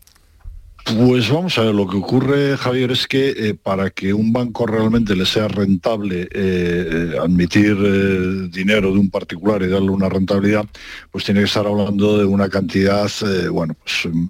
[0.86, 4.66] Pues vamos a ver, lo que ocurre, Javier, es que eh, para que un banco
[4.66, 10.66] realmente le sea rentable eh, eh, admitir dinero de un particular y darle una rentabilidad,
[11.12, 13.08] pues tiene que estar hablando de una cantidad,
[13.52, 14.28] bueno, pues mm,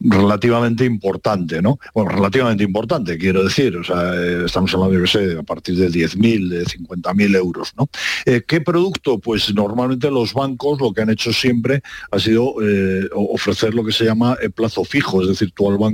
[0.00, 1.78] relativamente importante, ¿no?
[1.94, 4.12] Bueno, relativamente importante, quiero decir, o sea,
[4.44, 7.88] estamos hablando, yo sé, a partir de 10.000, de 50.000 euros, ¿no?
[8.24, 9.18] ¿Qué producto?
[9.18, 12.54] Pues normalmente los bancos lo que han hecho siempre ha sido
[13.14, 15.91] ofrecer lo que se llama plazo fijo, es decir, tú al banco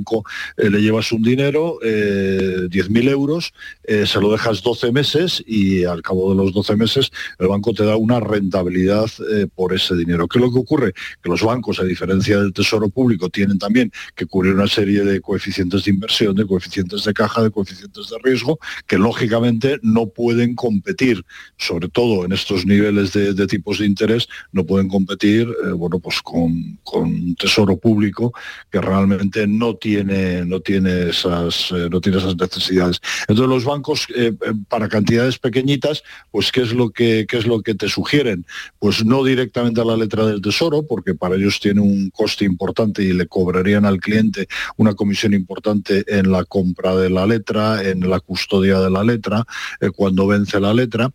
[0.57, 3.53] eh, le llevas un dinero, 10.000 eh, euros,
[3.85, 7.73] eh, se lo dejas 12 meses y al cabo de los 12 meses el banco
[7.73, 9.07] te da una rentabilidad
[9.55, 10.29] por ese dinero.
[10.29, 10.93] ¿Qué es lo que ocurre?
[11.23, 15.21] Que los bancos, a diferencia del Tesoro Público, tienen también que cubrir una serie de
[15.21, 20.55] coeficientes de inversión, de coeficientes de caja, de coeficientes de riesgo, que lógicamente no pueden
[20.55, 21.25] competir,
[21.57, 26.79] sobre todo en estos niveles de, tipos de interés, no pueden competir bueno, pues con,
[26.85, 28.33] con un Tesoro Público
[28.71, 33.01] que realmente no tiene no tiene, esas, eh, no tiene esas necesidades.
[33.23, 37.47] Entonces los bancos, eh, eh, para cantidades pequeñitas, pues ¿qué es, lo que, ¿qué es
[37.47, 38.45] lo que te sugieren?
[38.79, 43.03] Pues no directamente a la letra del tesoro, porque para ellos tiene un coste importante
[43.03, 48.09] y le cobrarían al cliente una comisión importante en la compra de la letra, en
[48.09, 49.45] la custodia de la letra,
[49.95, 51.11] cuando vence la letra.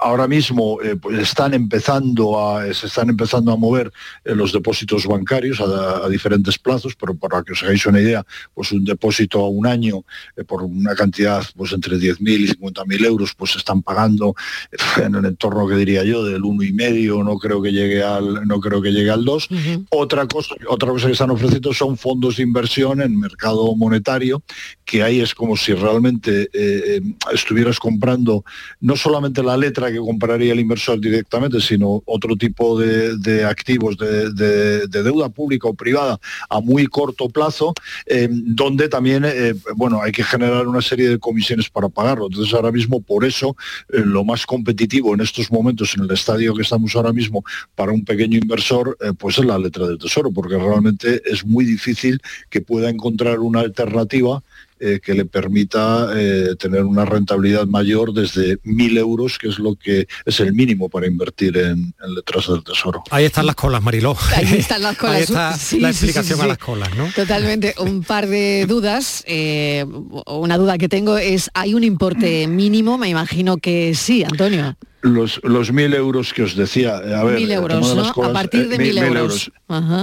[0.00, 3.92] ahora mismo pues están empezando a, se están empezando a mover
[4.24, 8.84] los depósitos bancarios a diferentes plazos pero para que os hagáis una idea, pues un
[8.84, 10.04] depósito a un año
[10.36, 14.34] eh, por una cantidad pues entre 10.000 y 50.000 euros, pues están pagando
[14.72, 18.02] eh, en el entorno que diría yo del uno y medio, no creo que llegue
[18.02, 19.48] al, no creo que llegue al 2.
[19.90, 24.42] Otra cosa, otra cosa que están ofreciendo son fondos de inversión en mercado monetario,
[24.84, 27.00] que ahí es como si realmente eh,
[27.32, 28.44] estuvieras comprando
[28.80, 34.30] no solamente la letra que compraría el inversor directamente, sino otro tipo de, activos de,
[34.32, 37.74] de, deuda pública o privada a muy corto plazo,
[38.06, 42.26] eh, donde también eh, bueno, hay que generar una serie de comisiones para pagarlo.
[42.26, 43.56] Entonces ahora mismo por eso
[43.88, 47.92] eh, lo más competitivo en estos momentos en el estadio que estamos ahora mismo para
[47.92, 52.60] un pequeño inversor, pues es la letra del tesoro, porque realmente es muy difícil que
[52.60, 54.42] pueda encontrar una alternativa
[54.80, 59.74] eh, que le permita eh, tener una rentabilidad mayor desde mil euros, que es lo
[59.76, 63.02] que es el mínimo para invertir en, letras del tesoro.
[63.10, 64.16] Ahí están las colas, Mariló.
[64.34, 65.16] Ahí están las colas.
[65.16, 67.10] Ahí está la explicación a las colas, ¿no?
[67.14, 67.74] Totalmente.
[67.78, 69.22] Un par de dudas.
[69.26, 69.84] Eh,
[70.26, 72.96] una duda que tengo es, ¿hay un importe mínimo?
[72.98, 77.50] Me imagino que sí, Antonio los, los mil euros que os decía, a ver, mil
[77.50, 78.24] euros, ¿no?
[78.24, 79.50] a partir de mil, euros.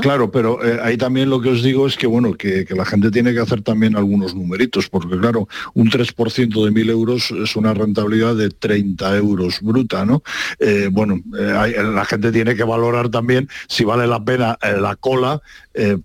[0.02, 3.12] Claro, pero ahí también lo que os digo es que bueno, que, que, la gente
[3.12, 7.74] tiene que hacer también algunos numeritos, porque claro, un 3% de mil euros es una
[7.74, 10.24] rentabilidad de 30 euros bruta, ¿no?
[10.60, 14.96] Eh, bueno, eh, la gente tiene que valorar también si vale la pena eh, la
[14.96, 15.42] cola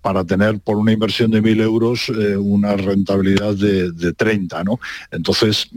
[0.01, 4.79] para tener por una inversión de mil euros una rentabilidad de, de, 30, ¿no?
[5.11, 5.69] Entonces,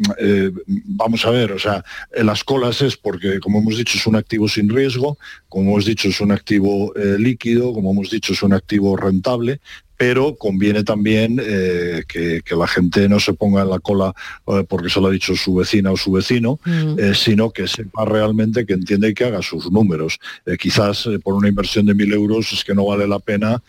[0.85, 1.85] vamos a ver, o sea,
[2.23, 6.09] las colas es porque, como hemos dicho, es un activo sin riesgo, como hemos dicho,
[6.09, 9.61] es un activo líquido, como hemos dicho, es un activo rentable,
[9.97, 14.15] pero conviene también eh, que, la gente no se ponga en la cola
[14.47, 17.13] eh, porque se lo ha dicho su vecina o su vecino, mm.
[17.15, 20.19] sino que sepa realmente que entiende y que haga sus números.
[20.59, 23.63] quizás por una inversión de mil euros es que no vale la pena,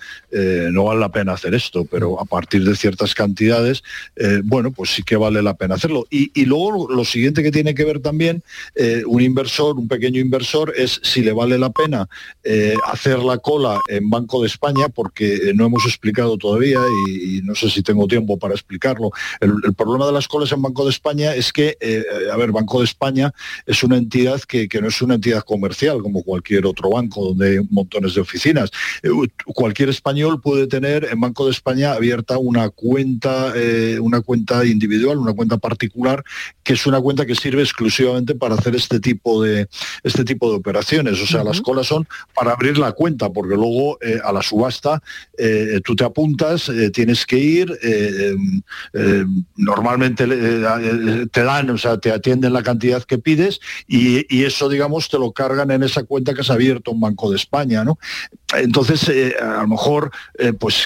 [0.72, 3.84] no vale la pena hacer esto, pero a partir de ciertas cantidades,
[4.46, 6.06] bueno, pues sí que vale la pena hacerlo.
[6.10, 8.42] Y, y luego lo siguiente que tiene que ver también
[9.06, 12.08] un inversor, un pequeño inversor, es si le vale la pena
[12.86, 17.70] hacer la cola en Banco de España, porque no hemos explicado todavía y, no sé
[17.70, 19.12] si tengo tiempo para explicarlo.
[19.40, 22.80] El, problema de las colas en Banco de España es que, eh, a ver, Banco
[22.80, 23.32] de España
[23.66, 27.68] es una entidad que, no es una entidad comercial como cualquier otro banco donde hay
[27.70, 28.72] montones de oficinas.
[29.04, 29.10] Eh,
[29.46, 35.18] cualquier español puede tener en Banco de España abierta una cuenta, eh, una cuenta individual,
[35.18, 36.24] una cuenta particular,
[36.64, 39.68] que es una cuenta que sirve exclusivamente para hacer este tipo de,
[40.04, 41.22] este tipo de operaciones.
[41.22, 45.02] O sea, las colas son para abrir la cuenta, porque luego a la subasta
[45.84, 47.80] tú te apuntas, tienes que ir,
[49.56, 50.26] normalmente
[51.32, 55.32] te dan, o sea, te atienden la cantidad que pides y, eso, digamos, te lo
[55.32, 58.00] cargan en esa cuenta que has abierto un Banco de España, ¿no?
[58.56, 60.12] Entonces, a lo mejor,
[60.60, 60.86] pues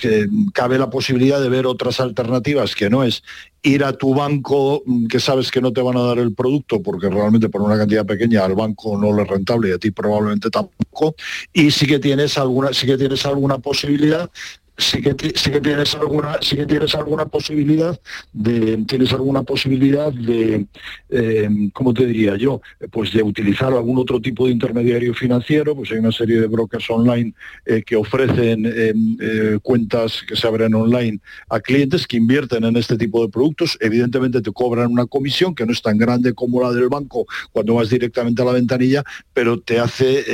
[0.54, 3.24] cabe la posibilidad de ver otras alternativas que no es
[3.64, 6.82] ir a tu banco mm, que sabes que no te van a dar el producto
[6.82, 9.92] porque realmente por una cantidad pequeña al banco no le es rentable y a ti
[9.92, 11.16] probablemente tampoco
[11.54, 14.30] y sí que tienes alguna sí que tienes alguna posibilidad
[14.78, 18.00] sí que, sí que tienes alguna sí que tienes alguna posibilidad
[18.32, 20.66] de tienes alguna posibilidad de
[21.10, 25.92] eh, cómo te diría yo pues de utilizar algún otro tipo de intermediario financiero pues
[25.92, 27.34] hay una serie de brokers online
[27.66, 32.98] eh, que ofrecen eh, cuentas que se abren online a clientes que invierten en este
[32.98, 33.78] tipo de productos.
[33.82, 37.76] Evidentemente te cobran una comisión que no es tan grande como la del banco cuando
[37.76, 39.04] vas directamente a la ventanilla
[39.34, 40.26] pero te hace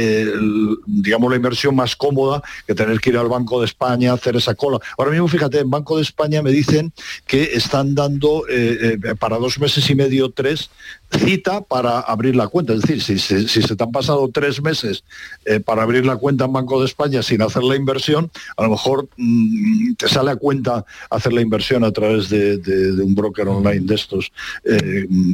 [0.85, 4.79] digamos la inversión más cómoda que tener que ir al banco de España esa cola.
[4.97, 6.93] Ahora mismo, fíjate, en Banco de España me dicen
[7.25, 10.69] que están dando eh, eh, para dos meses y medio, tres,
[11.11, 12.73] cita para abrir la cuenta.
[12.73, 15.03] Es decir, si, se te han pasado tres meses
[15.45, 18.71] eh, para abrir la cuenta en Banco de España sin hacer la inversión, a lo
[18.71, 22.57] mejor mm, te sale a cuenta hacer la inversión a través de,
[23.01, 24.31] un broker online de estos.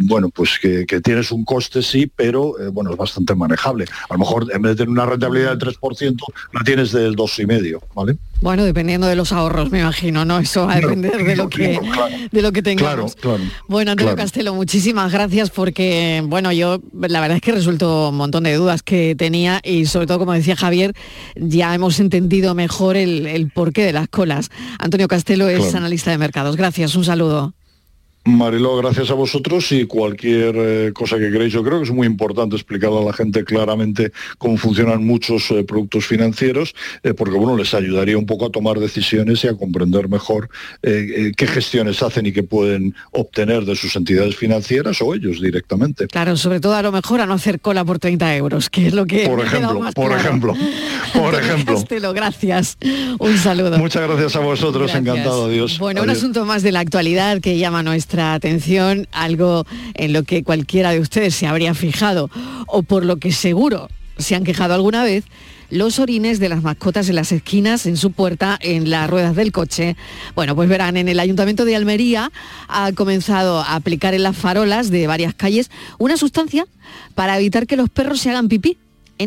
[0.06, 3.86] bueno, pues que, tienes un coste, sí, pero bueno, es bastante manejable.
[4.10, 6.17] A lo mejor en vez de tener una rentabilidad del 3%,
[6.53, 8.17] la tienes del 2,5%, ¿vale?
[8.43, 10.38] Bueno, dependiendo de los ahorros, me imagino, ¿no?
[10.38, 11.79] Eso va a depender de lo que
[12.29, 13.15] de lo que tengamos.
[13.69, 18.43] bueno, Antonio Castelo, muchísimas gracias porque, bueno, yo la verdad es que resultó un montón
[18.43, 20.93] de dudas que tenía y sobre todo, como decía Javier,
[21.38, 24.49] ya hemos entendido mejor el, porqué de las colas.
[24.77, 26.58] Antonio Castelo es analista de mercados.
[26.58, 27.53] Gracias, un saludo.
[28.25, 31.51] Mariló, gracias a vosotros y cualquier eh, cosa que queréis.
[31.51, 35.65] Yo creo que es muy importante explicar a la gente claramente cómo funcionan muchos eh,
[35.65, 40.07] productos financieros, eh, porque bueno, les ayudaría un poco a tomar decisiones y a comprender
[40.07, 40.49] mejor
[40.81, 46.07] qué gestiones hacen y qué pueden obtener de sus entidades financieras o ellos directamente.
[46.07, 48.93] Claro, sobre todo a lo mejor a no hacer cola por 30 euros, que es
[48.93, 49.27] lo que...
[49.27, 50.55] Por ejemplo, por ejemplo,
[51.13, 52.13] por ejemplo.
[52.13, 52.77] Gracias.
[53.19, 53.77] Un saludo.
[53.77, 55.77] Muchas gracias a vosotros, encantado, adiós.
[55.77, 60.43] Bueno, un asunto más de la actualidad que llama nuestra atención, algo en lo que
[60.43, 62.30] cualquiera de ustedes se habría fijado
[62.67, 65.26] o por lo que seguro se han quejado alguna vez,
[65.69, 69.52] los orines de las mascotas en las esquinas, en su puerta, en las ruedas del
[69.52, 69.95] coche.
[70.36, 72.32] Bueno, pues verán, en el Ayuntamiento de Almería
[72.67, 76.67] ha comenzado a aplicar en las farolas de varias calles una sustancia
[77.15, 78.78] para evitar que los perros se hagan pipí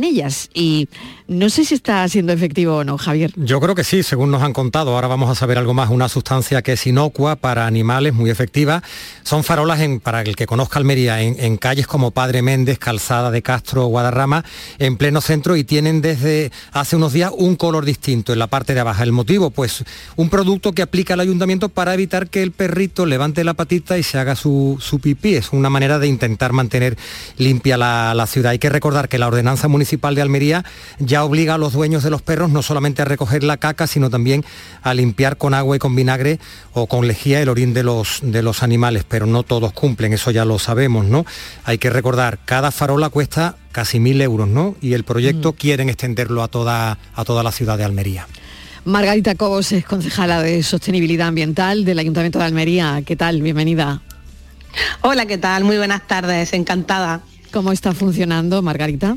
[0.04, 0.50] ellas.
[0.54, 0.88] Y
[1.28, 3.32] no sé si está siendo efectivo o no, Javier.
[3.37, 4.94] Yo creo que sí, según nos han contado.
[4.94, 5.90] Ahora vamos a saber algo más.
[5.90, 8.82] Una sustancia que es inocua para animales, muy efectiva.
[9.22, 13.42] Son farolas, en, para el que conozca Almería, en, calles como Padre Méndez, Calzada de
[13.42, 14.44] Castro, Guadarrama,
[14.78, 18.74] en pleno centro y tienen desde hace unos días un color distinto en la parte
[18.74, 19.02] de abajo.
[19.02, 19.85] El motivo, pues
[20.16, 24.02] un producto que aplica el ayuntamiento para evitar que el perrito levante la patita y
[24.02, 25.35] se haga su, pipí.
[25.35, 26.96] Es una manera de intentar mantener
[27.37, 28.52] limpia la, la ciudad.
[28.52, 30.64] Hay que recordar que la ordenanza municipal de Almería
[30.99, 34.11] ya obliga a los dueños de los perros no solamente a recoger la caca, sino
[34.11, 34.44] también
[34.83, 36.38] a limpiar con agua y con vinagre
[36.72, 40.31] o con lejía el orín de los, de los animales, pero no todos cumplen, eso
[40.31, 41.25] ya lo sabemos, ¿no?
[41.64, 44.77] Hay que recordar, cada farola cuesta casi mil euros, ¿no?
[44.81, 45.55] Y el proyecto mm.
[45.57, 48.27] quieren extenderlo a toda, a toda la ciudad de Almería.
[48.85, 53.03] Margarita Cobos es concejala de Sostenibilidad Ambiental del Ayuntamiento de Almería.
[53.05, 53.42] ¿Qué tal?
[53.42, 54.01] Bienvenida.
[55.01, 55.64] Hola, ¿qué tal?
[55.64, 57.22] Muy buenas tardes, encantada.
[57.53, 59.16] ¿Cómo está funcionando, Margarita?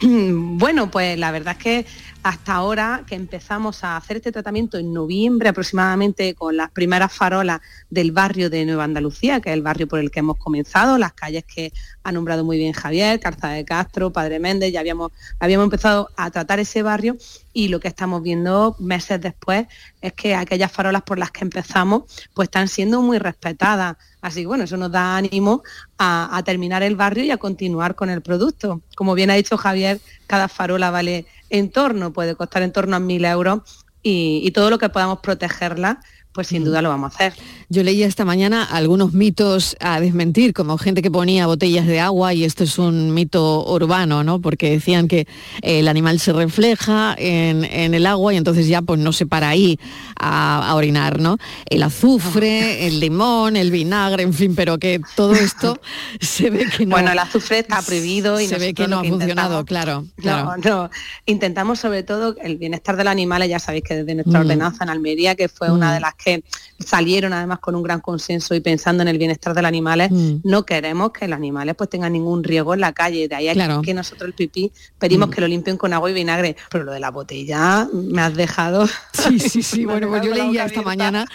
[0.58, 1.86] Bueno, pues la verdad es que
[2.22, 7.60] hasta ahora que empezamos a hacer este tratamiento en noviembre aproximadamente con las primeras farolas
[7.90, 11.12] del barrio de Nueva Andalucía, que es el barrio por el que hemos comenzado, las
[11.12, 11.72] calles que
[12.02, 16.30] ha nombrado muy bien Javier, Carza de Castro, Padre Méndez, ya habíamos, habíamos empezado a
[16.30, 17.16] tratar ese barrio
[17.52, 19.66] y lo que estamos viendo meses después
[20.00, 22.02] es que aquellas farolas por las que empezamos
[22.34, 23.96] pues están siendo muy respetadas.
[24.20, 25.62] Así que bueno, eso nos da ánimo
[25.98, 28.82] a, terminar el barrio y a continuar con el producto.
[28.96, 33.00] Como bien ha dicho Javier, cada farola vale en torno, puede costar en torno a
[33.00, 33.60] mil euros
[34.02, 36.00] y, y todo lo que podamos protegerla
[36.32, 37.34] pues sin duda lo vamos a hacer.
[37.70, 42.32] Yo leía esta mañana algunos mitos a desmentir, como gente que ponía botellas de agua
[42.32, 44.40] y esto es un mito urbano, ¿no?
[44.40, 45.26] Porque decían que
[45.62, 49.78] el animal se refleja en, el agua y entonces ya pues no se para ahí
[50.18, 51.38] a, orinar, ¿no?
[51.66, 55.80] El azufre, el limón, el vinagre, en fin, pero que todo esto
[56.20, 56.92] se ve que no.
[56.92, 60.56] Bueno, el azufre está prohibido y se ve que no ha funcionado, claro, claro.
[60.64, 60.90] No,
[61.26, 64.42] Intentamos sobre todo el bienestar del animal, ya sabéis que desde nuestra mm.
[64.42, 66.42] ordenanza en Almería, que fue una de las que
[66.78, 70.40] salieron además con un gran consenso y pensando en el bienestar de los animales, mm.
[70.44, 73.28] no queremos que los animales pues tengan ningún riesgo en la calle.
[73.28, 73.48] De ahí
[73.82, 75.32] que nosotros el pipí pedimos mm.
[75.32, 76.56] que lo limpien con agua y vinagre.
[76.70, 78.88] Pero lo de la botella me has dejado.
[79.12, 79.84] Sí, sí, sí.
[79.84, 81.26] bueno, pues yo leía esta mañana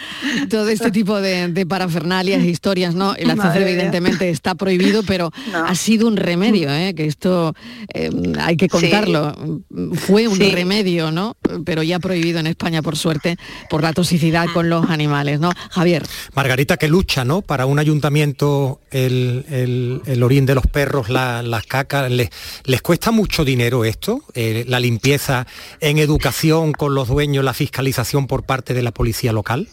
[0.48, 3.14] todo este tipo de, parafernalias e historias, ¿no?
[3.14, 6.94] El azúcar evidentemente está prohibido, pero ha sido un remedio, ¿eh?
[6.94, 7.54] que esto
[7.92, 8.10] eh,
[8.40, 9.34] hay que contarlo.
[9.94, 11.36] Fue un remedio, ¿no?
[11.64, 13.36] Pero ya prohibido en España, por suerte,
[13.68, 15.50] por la toxicidad con los animales, ¿no?
[15.70, 16.04] Javier.
[16.34, 17.42] Margarita, que lucha, ¿no?
[17.42, 22.30] Para un ayuntamiento el, orín de los perros, las cacas, ¿les,
[22.64, 24.22] ¿les, cuesta mucho dinero esto?
[24.34, 25.46] Eh, la limpieza
[25.80, 29.68] en educación con los dueños, la fiscalización por parte de la policía local.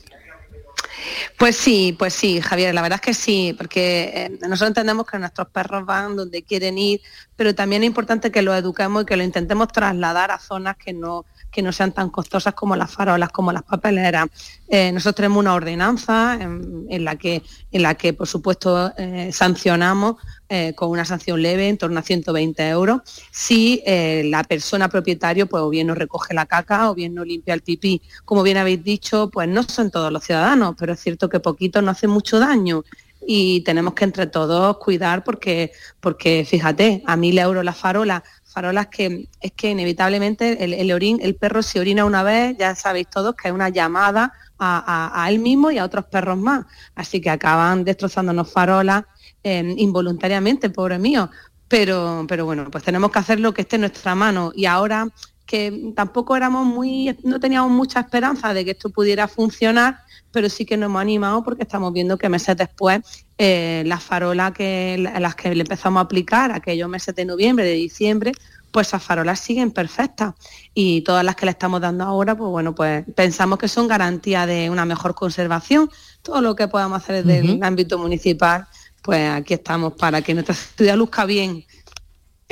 [1.37, 5.17] Pues sí, pues sí, Javier, la verdad es que sí, porque eh, nosotros entendemos que
[5.17, 7.01] nuestros perros van donde quieren ir,
[7.35, 10.93] pero también es importante que los eduquemos y que lo intentemos trasladar a zonas que
[10.93, 14.27] no, que no sean tan costosas como las farolas, como las papeleras.
[14.73, 17.43] Eh, nosotros tenemos una ordenanza en, la, que,
[17.73, 20.15] en la que, por supuesto, eh, sancionamos
[20.47, 23.01] eh, con una sanción leve, en torno a 120 euros,
[23.31, 27.53] si la persona propietario, pues o bien no recoge la caca o bien no limpia
[27.53, 28.01] el pipí.
[28.23, 31.81] Como bien habéis dicho, pues no son todos los ciudadanos, pero es cierto que poquito
[31.81, 32.85] no hace mucho daño
[33.27, 38.87] y tenemos que entre todos cuidar porque, porque fíjate, a mil euros la farola farolas
[38.87, 43.35] que es que inevitablemente el, orín, el perro se orina una vez, ya sabéis todos
[43.35, 46.65] que es una llamada a, él mismo y a otros perros más.
[46.95, 49.03] Así que acaban destrozándonos farolas
[49.43, 51.29] em, involuntariamente, pobre mío.
[51.67, 54.51] Pero, pero bueno, pues tenemos que hacer lo que esté en nuestra mano.
[54.55, 55.07] Y ahora
[55.45, 59.99] que tampoco éramos muy, no teníamos mucha esperanza de que esto pudiera funcionar,
[60.31, 63.01] pero sí que nos hemos animado porque estamos viendo que meses después
[63.37, 67.73] eh, las farolas que las que le empezamos a aplicar aquellos meses de noviembre, de
[67.73, 68.31] diciembre,
[68.71, 70.33] pues esas farolas siguen perfectas
[70.73, 74.45] y todas las que le estamos dando ahora, pues bueno, pues pensamos que son garantía
[74.45, 75.89] de una mejor conservación.
[76.21, 78.67] Todo lo que podamos hacer desde el ámbito municipal,
[79.01, 81.65] pues aquí estamos para que nuestra ciudad luzca bien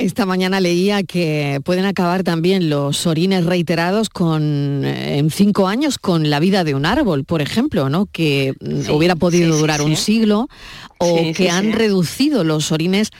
[0.00, 5.98] esta mañana leía que pueden acabar también los orines reiterados con, eh, en cinco años
[5.98, 8.06] con la vida de un árbol, por ejemplo, ¿no?
[8.06, 10.48] que mm, hubiera podido durar un siglo,
[10.98, 13.10] o que han reducido los orines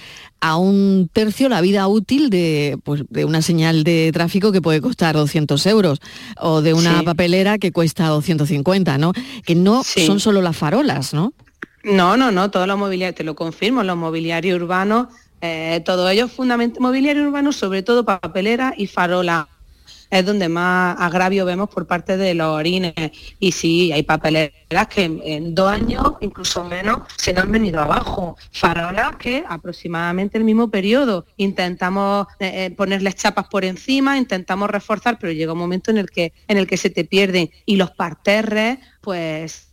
[0.41, 4.81] a un tercio la vida útil de, pues, de una señal de tráfico que puede
[4.81, 6.01] costar 200 euros
[6.39, 9.13] o de una papelera que cuesta 250, ¿no?
[9.45, 11.35] Que no son solo las farolas, ¿no?
[11.83, 15.09] No, no, no, todo lo mobiliario, te lo confirmo, los mobiliarios urbanos
[15.41, 19.49] eh, todo ello fundamentalmente mobiliario urbano, sobre todo papelera y farola.
[20.11, 22.95] Es donde más agravio vemos por parte de los orines.
[23.39, 28.37] Y sí, hay papeleras que en, dos años, incluso menos, se nos han venido abajo.
[28.51, 31.27] Farolas que aproximadamente el mismo periodo.
[31.37, 36.11] Intentamos eh, eh, ponerles chapas por encima, intentamos reforzar, pero llega un momento en el
[36.11, 37.51] que, en el que se te pierden.
[37.65, 39.70] Y los parterres, pues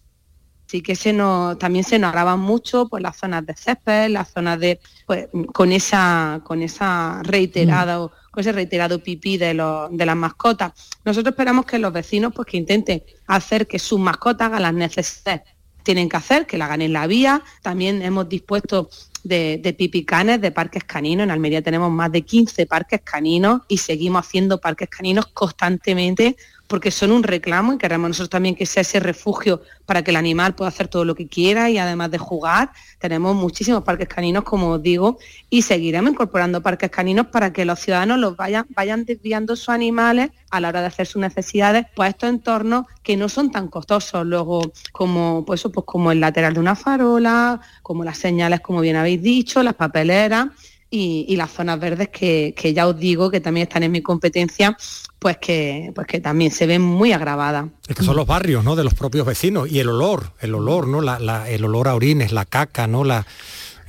[0.67, 4.31] sí que se nos, también se nos agravan mucho pues, las zonas de césped, las
[4.31, 8.09] zonas de, pues, con esa, con esa reiterada, mm.
[8.31, 10.73] con ese reiterado pipí de, de las mascotas.
[11.05, 15.41] Nosotros esperamos que los vecinos pues que intenten hacer que sus mascotas hagan las necesidades
[15.83, 17.41] tienen que hacer, que la hagan en la vía.
[17.61, 18.89] También hemos dispuesto
[19.23, 21.23] de, de pipicanes, de parques caninos.
[21.23, 26.35] En Almería tenemos más de 15 parques caninos y seguimos haciendo parques caninos constantemente
[26.67, 30.17] porque son un reclamo y queremos nosotros también que sea ese refugio para que el
[30.17, 34.43] animal pueda hacer todo lo que quiera y además de jugar, tenemos muchísimos parques caninos,
[34.43, 35.17] como os digo,
[35.49, 40.31] y seguiremos incorporando parques caninos para que los ciudadanos los vayan, vayan desviando sus animales
[40.49, 44.25] a la hora de hacer sus necesidades, pues estos entornos que no son tan costosos,
[44.25, 44.61] luego
[44.91, 49.21] como pues, pues como el lateral de una farola, como las señales, como bien habéis
[49.21, 50.47] dicho, las papeleras
[50.89, 54.77] y, las zonas verdes que, ya os digo que también están en mi competencia,
[55.19, 57.67] pues que, pues que también se ven muy agravadas.
[57.87, 58.75] Es que son los barrios, ¿no?
[58.75, 60.99] De los propios vecinos y el olor, el olor, ¿no?
[61.45, 63.03] el olor a orines, la caca, ¿no?
[63.03, 63.25] La,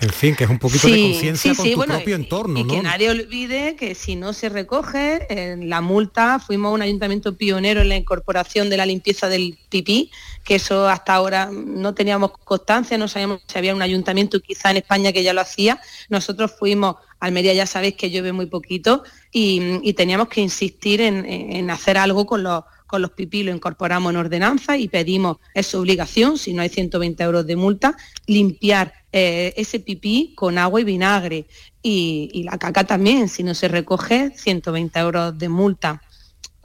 [0.00, 2.60] en fin, que es un poquito de conciencia con tu propio entorno.
[2.60, 7.36] Y, que nadie olvide que si no se recoge, en la multa, fuimos un ayuntamiento
[7.36, 10.10] pionero en la incorporación de la limpieza del pipí,
[10.44, 14.78] que eso hasta ahora no teníamos constancia, no sabíamos si había un ayuntamiento quizá en
[14.78, 15.80] España que ya lo hacía.
[16.08, 21.98] Nosotros fuimos, Almería ya sabéis que llueve muy poquito, y, teníamos que insistir en hacer
[21.98, 26.54] algo con los con los pipí lo incorporamos en ordenanza y pedimos, es obligación, si
[26.54, 27.96] no hay 120 euros de multa,
[28.26, 31.46] limpiar eh, ese pipí con agua y vinagre.
[31.82, 36.02] Y, y, la caca también, si no se recoge, 120 euros de multa.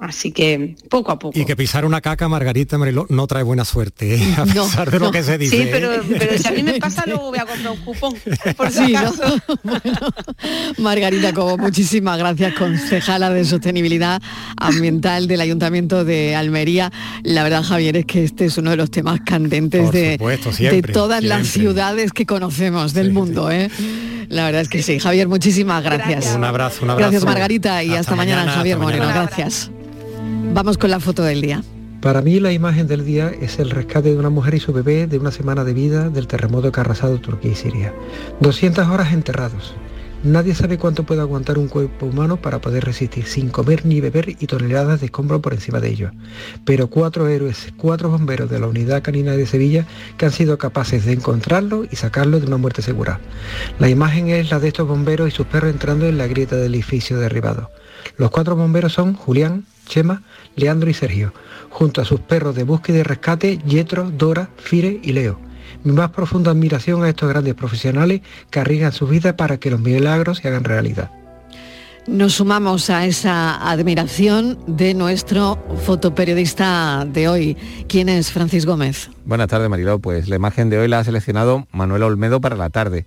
[0.04, 1.40] Así que poco a poco.
[1.40, 4.36] Y que pisar una caca, Margarita no trae buena suerte, ¿eh?
[4.36, 5.64] a pesar de lo que se dice.
[5.64, 6.02] Sí, pero, ¿eh?
[6.20, 8.14] pero, si a mí me pasa, luego voy a comprar un cupón.
[8.58, 8.94] Por si
[10.78, 14.22] Margarita como muchísimas gracias, concejala de Sostenibilidad
[14.58, 16.92] Ambiental del Ayuntamiento de Almería.
[17.24, 21.24] La verdad, Javier, es que este es uno de los temas candentes de, de, todas
[21.24, 23.50] las ciudades que conocemos del mundo.
[23.50, 23.70] ¿eh?
[24.28, 25.00] La verdad es que sí.
[25.00, 26.36] Javier, muchísimas gracias.
[26.36, 27.10] Un abrazo, un abrazo.
[27.10, 29.08] Gracias, Margarita, y hasta, mañana, Javier Moreno.
[29.08, 29.72] Gracias.
[30.54, 31.64] Vamos con la foto del día.
[32.00, 35.08] Para mí la imagen del día es el rescate de una mujer y su bebé
[35.08, 37.92] de una semana de vida del terremoto que ha arrasado Turquía y Siria.
[38.40, 39.74] 200 horas enterrados.
[40.24, 44.30] Nadie sabe cuánto puede aguantar un cuerpo humano para poder resistir sin comer ni beber
[44.30, 46.12] y toneladas de escombro por encima de ellos.
[46.66, 49.88] Pero cuatro héroes, cuatro bomberos de la unidad canina de Sevilla
[50.18, 53.20] que han sido capaces de encontrarlo y sacarlo de una muerte segura.
[53.80, 56.76] La imagen es la de estos bomberos y sus perros entrando en la grieta del
[56.76, 57.72] edificio derribado.
[58.18, 60.24] Los cuatro bomberos son Julián, Chema,
[60.56, 61.34] Leandro y Sergio,
[61.70, 65.40] junto a sus perros de búsqueda y rescate, Yetro, Dora, Fire y Leo.
[65.84, 69.80] Mi más profunda admiración a estos grandes profesionales que arriesgan su vida para que los
[69.80, 71.12] milagros se hagan realidad.
[72.06, 77.58] Nos sumamos a esa admiración de nuestro fotoperiodista de hoy.
[77.88, 79.10] ¿Quién es Francis Gómez?
[79.24, 80.00] Buenas tardes, Mariló.
[80.00, 83.06] Pues la imagen de hoy la ha seleccionado Manuel Olmedo para la tarde.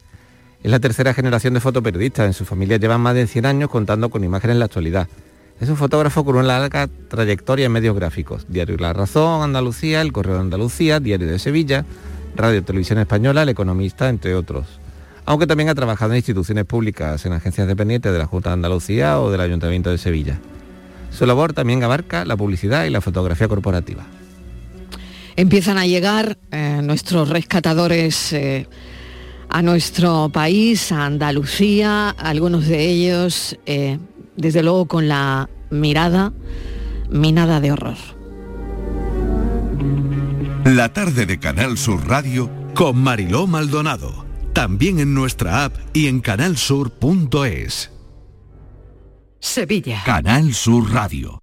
[0.63, 2.27] Es la tercera generación de fotoperiodistas.
[2.27, 5.09] En su familia llevan más de 100 años contando con imágenes en la actualidad.
[5.59, 8.45] Es un fotógrafo con una larga trayectoria en medios gráficos.
[8.49, 11.87] Diario La Razón, Andalucía, El Correo de Andalucía, Diario de Sevilla,
[12.35, 14.67] Radio Televisión Española, El Economista, entre otros.
[15.25, 19.19] Aunque también ha trabajado en instituciones públicas, en agencias dependientes de la Junta de Andalucía
[19.19, 20.39] o del Ayuntamiento de Sevilla.
[21.11, 24.05] Su labor también abarca la publicidad y la fotografía corporativa.
[25.37, 28.69] Empiezan a llegar eh, nuestros rescatadores eh,
[29.49, 33.99] a nuestro país, a Andalucía, algunos de ellos eh,
[34.37, 36.33] desde luego con la mirada
[37.11, 37.97] minada de horror.
[40.65, 44.27] La tarde de Canal Sur Radio con Mariló Maldonado.
[44.53, 47.93] También en nuestra app y en canalsur.es.
[49.39, 50.03] Sevilla.
[50.05, 51.43] Canal Sur Radio.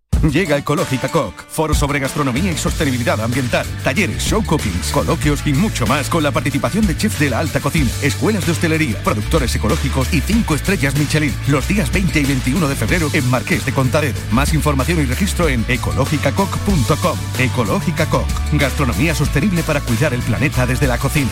[0.29, 5.87] Llega Ecológica Coc, foro sobre gastronomía y sostenibilidad ambiental, talleres, show cookings, coloquios y mucho
[5.87, 10.13] más con la participación de chefs de la alta cocina, escuelas de hostelería, productores ecológicos
[10.13, 14.17] y 5 estrellas Michelin, los días 20 y 21 de febrero en Marqués de Contadero.
[14.31, 17.17] Más información y registro en ecológicacoc.com.
[17.39, 21.31] Ecológica Coc, gastronomía sostenible para cuidar el planeta desde la cocina.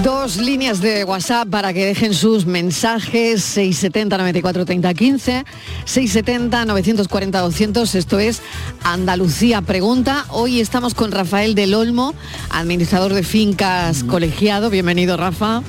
[0.00, 5.44] Dos líneas de WhatsApp para que dejen sus mensajes 670 94 30 15
[5.84, 8.40] 670 940 200 esto es
[8.82, 12.14] Andalucía pregunta hoy estamos con Rafael del Olmo
[12.50, 15.62] administrador de fincas colegiado bienvenido Rafa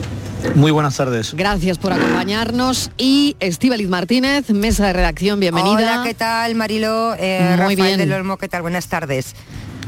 [0.55, 1.33] muy buenas tardes.
[1.35, 2.91] Gracias por acompañarnos.
[2.97, 5.73] Y Estíbaliz Martínez, mesa de redacción, bienvenida.
[5.73, 7.15] Hola, ¿qué tal, Marilo?
[7.17, 7.97] Eh, Muy Rafael bien.
[7.97, 8.61] del Olmo, ¿qué tal?
[8.61, 9.35] Buenas tardes.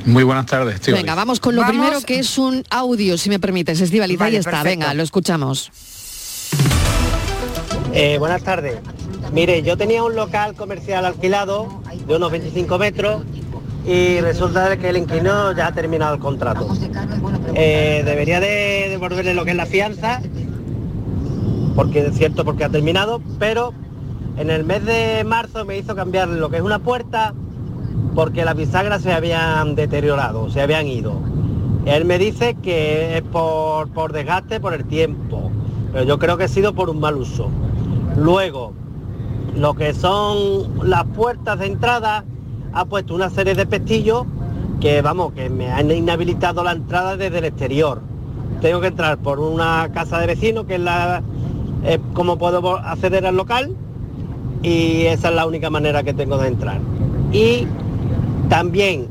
[0.06, 0.96] Muy buenas tardes, tío.
[0.96, 1.76] Venga, vamos con lo Vamos.
[1.76, 3.82] primero que es un audio, si me permites.
[3.82, 4.52] Estíbaliz, ahí Vale, está.
[4.52, 4.70] perfecto.
[4.80, 5.72] Venga, lo escuchamos.
[7.94, 8.78] Eh, buenas tardes.
[9.34, 13.24] Mire, yo tenía un local comercial alquilado de unos 25 metros
[13.88, 16.68] y resulta de que el inquilino ya ha terminado el contrato.
[17.56, 20.22] Eh, debería de devolverle lo que es la fianza,
[21.76, 23.74] porque es cierto porque ha terminado, pero
[24.38, 27.34] en el mes de marzo me hizo cambiar lo que es una puerta
[28.16, 31.20] porque las bisagras se habían deteriorado, se habían ido.
[31.86, 35.52] Él me dice que es por, por desgaste, por el tiempo,
[35.92, 37.50] pero yo creo que ha sido por un mal uso.
[38.18, 38.74] Luego,
[39.56, 42.24] lo que son las puertas de entrada,
[42.74, 44.26] ha puesto una serie de pestillos
[44.80, 48.02] que, vamos, que me han inhabilitado la entrada desde el exterior.
[48.62, 51.22] Tengo que entrar por una casa de vecinos, que es la
[51.86, 53.76] es como puedo acceder al local,
[54.64, 56.80] y esa es la única manera que tengo de entrar.
[57.32, 57.68] Y
[58.50, 59.08] también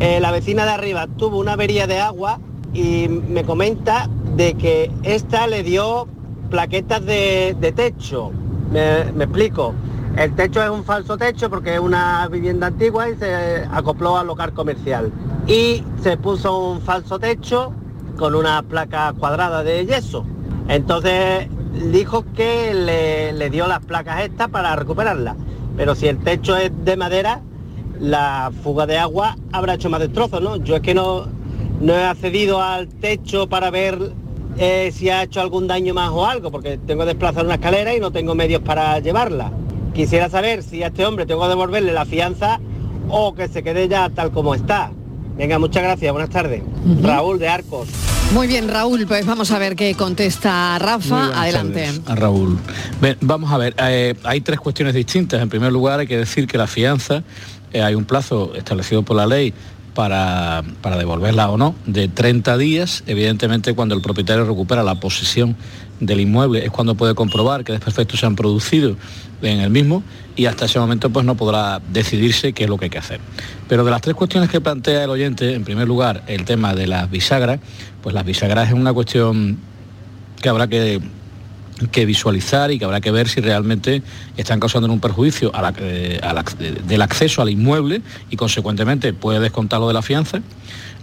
[0.00, 2.40] eh, la vecina de arriba tuvo una avería de agua
[2.74, 6.08] y me comenta de que esta le dio
[6.50, 8.30] plaquetas de, techo.
[8.70, 9.74] Me, me explico.
[10.16, 14.26] El techo es un falso techo porque es una vivienda antigua y se acopló al
[14.26, 15.12] local comercial.
[15.46, 17.72] Y se puso un falso techo
[18.18, 20.24] con una placa cuadrada de yeso.
[20.68, 21.48] Entonces
[21.90, 25.36] dijo que le, le dio las placas estas para recuperarlas.
[25.76, 27.40] Pero si el techo es de madera,
[28.02, 30.56] la fuga de agua habrá hecho más destrozos, ¿no?
[30.56, 31.28] Yo es que no,
[31.80, 33.96] no he accedido al techo para ver
[34.58, 37.94] eh, si ha hecho algún daño más o algo, porque tengo que desplazar una escalera
[37.94, 39.52] y no tengo medios para llevarla.
[39.94, 42.60] Quisiera saber si a este hombre tengo que devolverle la fianza
[43.08, 44.90] o que se quede ya tal como está.
[45.36, 46.62] Venga, muchas gracias, buenas tardes.
[47.02, 47.88] Raúl de Arcos.
[48.34, 51.40] Muy bien, Raúl, pues vamos a ver qué contesta Rafa.
[51.40, 51.88] Adelante.
[52.06, 52.58] A Raúl.
[53.00, 55.40] Ven, vamos a ver, eh, hay tres cuestiones distintas.
[55.40, 57.22] En primer lugar, hay que decir que la fianza,
[57.72, 59.54] eh, hay un plazo establecido por la ley
[59.94, 63.04] para, para devolverla o no, de 30 días.
[63.06, 65.56] Evidentemente, cuando el propietario recupera la posesión
[66.00, 68.96] del inmueble es cuando puede comprobar que desperfectos se han producido
[69.40, 70.02] en el mismo
[70.34, 73.20] y hasta ese momento pues no podrá decidirse qué es lo que hay que hacer.
[73.68, 76.86] Pero de las tres cuestiones que plantea el oyente, en primer lugar, el tema de
[76.86, 77.60] las bisagras,
[78.02, 79.58] pues las bisagras es una cuestión
[80.40, 81.00] que habrá que,
[81.90, 84.02] que visualizar y que habrá que ver si realmente
[84.36, 86.20] están causando un perjuicio eh,
[86.86, 90.40] del acceso al inmueble y consecuentemente puede descontarlo de la fianza.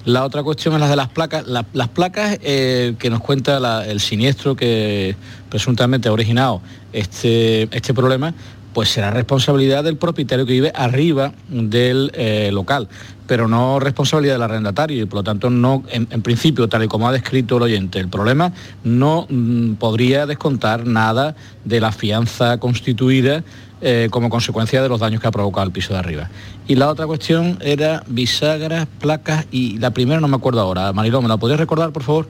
[0.05, 1.45] La otra cuestión es la de las placas.
[1.47, 5.15] La- las placas eh, que nos cuenta el siniestro que
[5.49, 6.61] presuntamente ha originado
[6.93, 8.33] este, este problema,
[8.79, 12.87] pues será responsabilidad del propietario que vive arriba del eh, local,
[13.27, 17.05] pero no responsabilidad del arrendatario y por lo tanto no, en, principio, tal y como
[17.05, 18.53] ha descrito el oyente, el problema
[18.85, 23.43] no mm, podría descontar nada de la fianza constituida
[23.81, 26.29] eh, como consecuencia de los daños que ha provocado el piso de arriba.
[26.65, 30.93] Y la otra cuestión era bisagras, placas y la primera no me acuerdo ahora.
[30.93, 32.29] Mariló, ¿me la podrías recordar, por favor?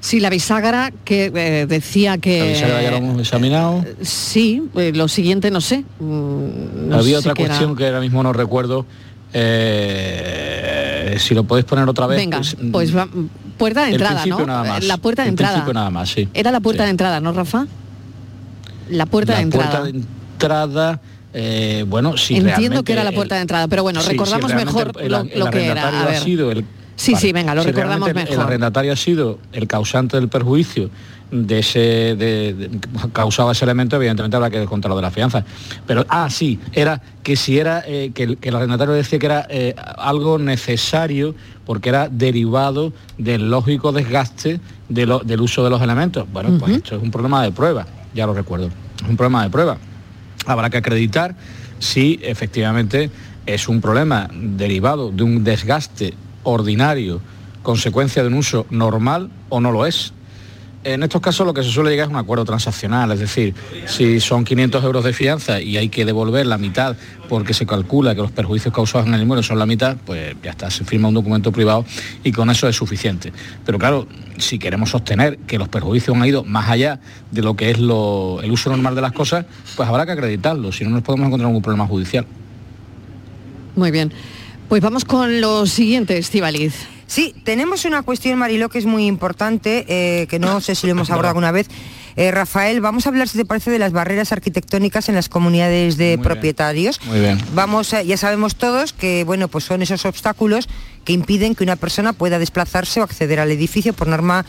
[0.00, 2.38] Sí, la bisagra que eh, decía que...
[2.40, 3.84] La bisagra ya lo hemos examinado.
[4.02, 5.84] Sí, eh, lo siguiente no sé.
[5.98, 7.46] Mm, no Había sé otra era.
[7.48, 8.86] cuestión que ahora mismo no recuerdo.
[9.32, 12.18] Eh, si lo podéis poner otra vez.
[12.18, 13.08] Venga, pues, pues va-
[13.58, 14.44] puerta de entrada, ¿no?
[14.46, 14.84] nada más.
[14.84, 15.54] La puerta de El entrada.
[15.54, 16.28] principio nada más, sí.
[16.34, 17.66] Era la puerta de entrada, ¿no, Rafa?
[18.90, 19.70] La puerta la de entrada.
[19.70, 21.00] puerta de entrada,
[21.34, 24.54] eh, bueno, si Entiendo que era la el- puerta de entrada, pero bueno, Sí, recordamos
[24.54, 25.88] mejor el- lo, que era.
[25.88, 26.20] A ha ver.
[26.20, 26.64] sido el-
[26.96, 27.20] Sí, Vale.
[27.26, 28.32] sí, venga, lo Si recordamos mejor.
[28.34, 30.88] El arrendatario ha sido el causante del perjuicio
[31.30, 32.70] de ese de, de-
[33.12, 35.44] causaba ese elemento, evidentemente habrá que descontarlo de la fianza.
[35.86, 39.26] Pero, ah, sí, era que si era, eh, que, el, que el arrendatario decía que
[39.26, 41.34] era eh, algo necesario
[41.66, 46.26] porque era derivado del lógico desgaste de lo- del uso de los elementos.
[46.32, 48.70] Bueno, pues esto es un problema de prueba, ya lo recuerdo.
[49.02, 49.76] Es un problema de prueba.
[50.46, 51.34] Habrá que acreditar
[51.80, 53.10] si efectivamente
[53.46, 56.14] es un problema derivado de un desgaste
[56.46, 57.20] ordinario,
[57.62, 60.12] consecuencia de un uso normal o no lo es.
[60.84, 63.52] en estos casos lo que se suele llegar es un acuerdo transaccional, es decir,
[63.86, 66.96] si son 500 euros de fianza y hay que devolver la mitad
[67.28, 70.52] porque se calcula que los perjuicios causados en el inmueble son la mitad, pues ya
[70.52, 71.84] está, se firma un documento privado
[72.22, 73.32] y con eso es suficiente.
[73.64, 74.06] Pero claro,
[74.38, 77.00] si queremos sostener que los perjuicios han ido más allá
[77.32, 77.90] de lo que es el
[78.52, 79.44] uso normal de las cosas,
[79.74, 82.24] pues habrá que acreditarlo, si no nos podemos encontrar ningún problema judicial.
[83.74, 84.12] Muy bien.
[84.68, 86.74] Pues vamos con lo siguiente, Estivaliz.
[87.06, 90.90] Sí, tenemos una cuestión, Mariló, que es muy importante, eh, que no sé si lo
[90.90, 91.68] hemos abordado alguna vez.
[92.16, 95.96] Eh, Rafael, vamos a hablar, si te parece, de las barreras arquitectónicas en las comunidades
[95.98, 97.00] de propietarios.
[97.04, 97.38] Muy bien.
[97.54, 100.68] Vamos, ya sabemos todos que, bueno, pues son esos obstáculos
[101.04, 103.92] que impiden que una persona pueda desplazarse o acceder al edificio.
[103.92, 104.46] Por norma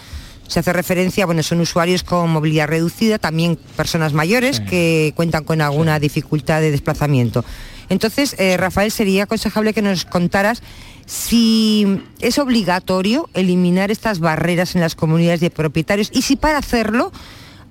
[0.47, 5.61] se hace referencia, bueno, son usuarios con movilidad reducida, también personas mayores que cuentan con
[5.61, 7.43] alguna dificultad de desplazamiento.
[7.89, 10.61] Entonces, eh, Rafael, sería aconsejable que nos contaras
[11.05, 17.11] si es obligatorio eliminar estas barreras en las comunidades de propietarios y si para hacerlo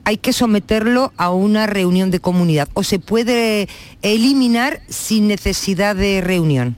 [0.05, 3.69] hay que someterlo a una reunión de comunidad o se puede
[4.03, 6.77] eliminar sin necesidad de reunión.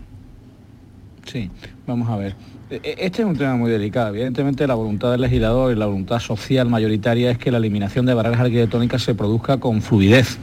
[1.30, 1.51] Sí,
[1.86, 2.34] vamos a ver.
[2.70, 4.08] E, e, este es un tema muy delicado.
[4.08, 8.14] Evidentemente la voluntad del legislador y la voluntad social mayoritaria es que la eliminación de
[8.14, 10.38] barreras arquitectónicas se produzca con fluidez.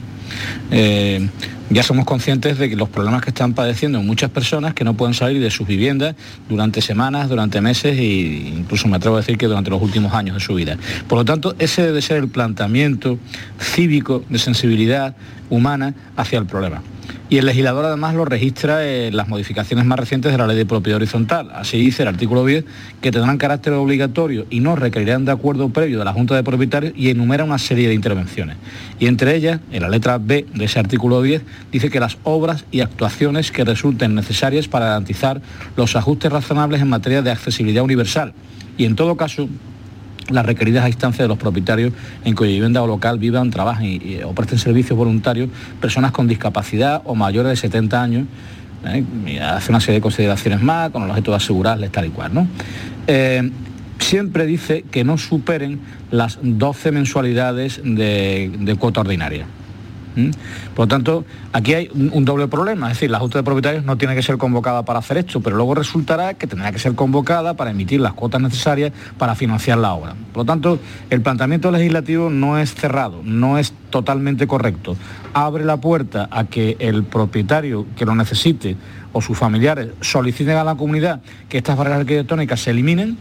[0.71, 1.29] Eh,
[1.69, 5.13] ya somos conscientes de que los problemas que están padeciendo muchas personas que no pueden
[5.13, 6.15] salir de sus viviendas
[6.49, 10.35] durante semanas, durante meses e incluso me atrevo a decir que durante los últimos años
[10.35, 10.77] de su vida.
[11.07, 13.19] Por lo tanto, ese debe ser el planteamiento
[13.59, 15.15] cívico de sensibilidad
[15.49, 16.81] humana hacia el problema.
[17.27, 20.65] Y el legislador además lo registra en las modificaciones más recientes de la ley de
[20.67, 21.49] propiedad horizontal.
[21.55, 22.65] Así dice el artículo 10,
[23.01, 26.93] que tendrán carácter obligatorio y no requerirán de acuerdo previo de la Junta de Propietarios
[26.95, 28.57] y enumera una serie de intervenciones.
[28.99, 32.65] Y entre ellas, en la letra B de ese artículo 10, dice que las obras
[32.69, 35.41] y actuaciones que resulten necesarias para garantizar
[35.75, 38.33] los ajustes razonables en materia de accesibilidad universal.
[38.77, 39.49] Y en todo caso,
[40.29, 44.23] las requeridas a instancia de los propietarios en cuya vivienda o local vivan, trabajen y,
[44.23, 45.49] o presten servicios voluntarios
[45.79, 48.27] personas con discapacidad o mayores de 70 años.
[48.85, 49.39] ¿eh?
[49.41, 52.33] hace una serie de consideraciones más con el objeto de asegurarles tal y cual.
[52.33, 52.47] ¿no?
[53.07, 53.49] Eh,
[53.99, 55.79] siempre dice que no superen
[56.11, 59.45] las 12 mensualidades de cuota ordinaria.
[60.15, 63.97] Por lo tanto, aquí hay un, doble problema, es decir, la Junta de Propietarios no
[63.97, 67.55] tiene que ser convocada para hacer esto, pero luego resultará que tendrá que ser convocada
[67.55, 70.15] para emitir las cuotas necesarias para financiar la obra.
[70.33, 74.95] Por lo tanto, el planteamiento legislativo no es cerrado, no es totalmente correcto.
[75.33, 78.75] Abre la puerta a que el propietario que lo necesite
[79.13, 83.17] o sus familiares soliciten a la comunidad que estas barreras arquitectónicas se eliminen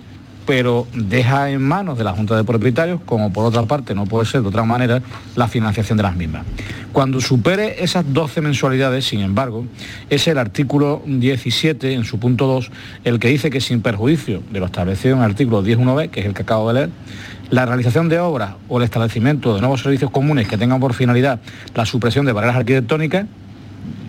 [0.47, 4.27] pero deja en manos de la Junta de Propietarios, como por otra parte no puede
[4.27, 5.01] ser de otra manera,
[5.37, 6.45] la financiación de las mismas.
[6.93, 9.67] Cuando supere esas 12 mensualidades, sin embargo,
[10.11, 12.71] es el artículo 17, en su punto 2,
[13.05, 16.27] el que dice que sin perjuicio de lo establecido en el artículo 10.1b, que es
[16.27, 16.91] el que acabo de leer,
[17.51, 21.41] la realización de obras o el establecimiento de nuevos servicios comunes que tengan por finalidad
[21.75, 23.27] la supresión de barreras arquitectónicas,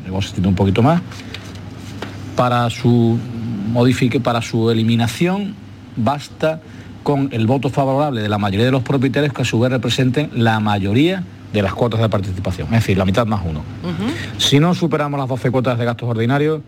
[0.06, 1.02] vamos a un poquito más,
[2.36, 3.18] para su
[3.72, 5.65] modifique, para su eliminación
[5.96, 6.62] basta
[7.04, 10.32] con el voto favorable de la mayoría de los propietarios que a su vez representen
[10.34, 11.24] la mayoría
[11.54, 13.62] de las cuotas de participación, es decir, la mitad más uno.
[14.38, 16.62] Si no superamos las 12 cuotas de gastos ordinarios,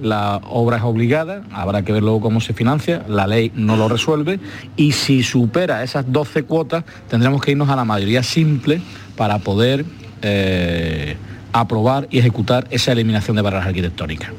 [0.00, 3.88] la obra es obligada, habrá que ver luego cómo se financia, la ley no lo
[3.88, 4.40] resuelve
[4.76, 8.80] y si supera esas 12 cuotas tendremos que irnos a la mayoría simple
[9.16, 9.84] para poder
[10.22, 11.16] eh,
[11.52, 14.30] aprobar y ejecutar esa eliminación de barreras arquitectónicas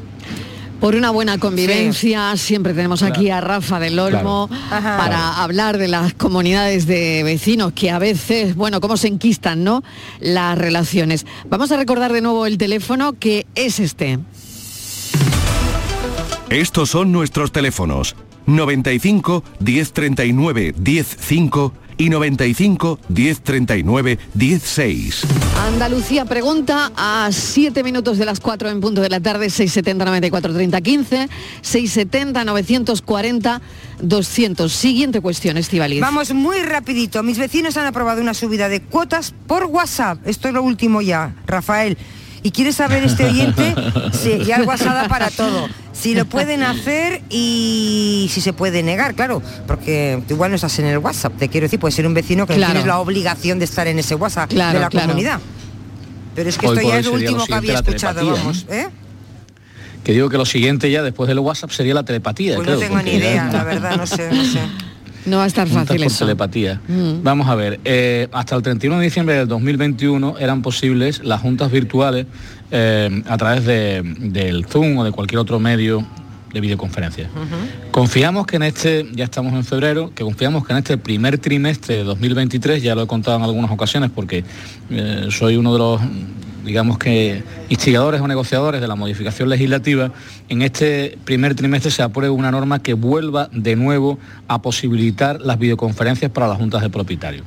[0.84, 2.36] por una buena convivencia.
[2.36, 7.89] Siempre tenemos aquí a Rafa del Olmo para hablar de las comunidades de vecinos que
[7.89, 9.81] a veces, bueno, cómo se enquistan, ¿no?
[10.19, 11.25] Las relaciones.
[11.49, 14.19] Vamos a recordar de nuevo el teléfono que es este.
[16.49, 18.17] Estos son nuestros teléfonos.
[18.45, 25.22] 95 1039 105 y 95 1039 16.
[25.68, 30.54] Andalucía pregunta a 7 minutos de las 4 en punto de la tarde, 670 94
[30.54, 31.30] 30 15,
[31.62, 33.62] 670 940
[34.02, 34.72] 200.
[34.72, 36.02] Siguiente cuestión, Estivaliz.
[36.02, 37.24] Vamos muy rapidito.
[37.24, 40.20] Mis vecinos han aprobado una subida de cuotas por WhatsApp.
[40.28, 41.98] Esto es lo último ya, Rafael.
[42.41, 43.74] Y quiere saber este oyente
[44.12, 45.70] si ya el WhatsApp para todo
[46.04, 50.86] si lo pueden hacer y si se puede negar, claro, porque igual no estás en
[50.86, 53.88] el WhatsApp, te quiero decir, puede ser un vecino que tienes la obligación de estar
[53.88, 55.39] en ese WhatsApp de la comunidad.
[56.36, 58.89] Pero es que esto ya es lo último que había escuchado, vamos, ¿eh?
[60.04, 62.58] Que digo que lo siguiente ya después del WhatsApp sería la telepatía.
[62.58, 64.60] Pues no tengo ni idea, la verdad, no sé, no sé.
[65.26, 66.26] No va a estar fácil eso.
[66.26, 66.82] telepatía.
[66.88, 67.24] Mm.
[67.24, 71.71] Vamos a ver, eh, hasta el 31 de diciembre del 2021 eran posibles las juntas
[71.71, 72.26] virtuales
[72.71, 76.05] eh, a través del Zoom o de cualquier otro medio
[76.53, 77.30] de videoconferencia.
[77.91, 81.97] Confiamos que en este, ya estamos en febrero, que confiamos que en este primer trimestre
[81.97, 84.43] de 2023, ya lo he contado en algunas ocasiones porque
[84.91, 86.01] eh, soy uno de los
[86.64, 90.11] digamos que instigadores o negociadores de la modificación legislativa,
[90.49, 95.59] en este primer trimestre se apruebe una norma que vuelva de nuevo a posibilitar las
[95.59, 97.45] videoconferencias para las juntas de propietarios.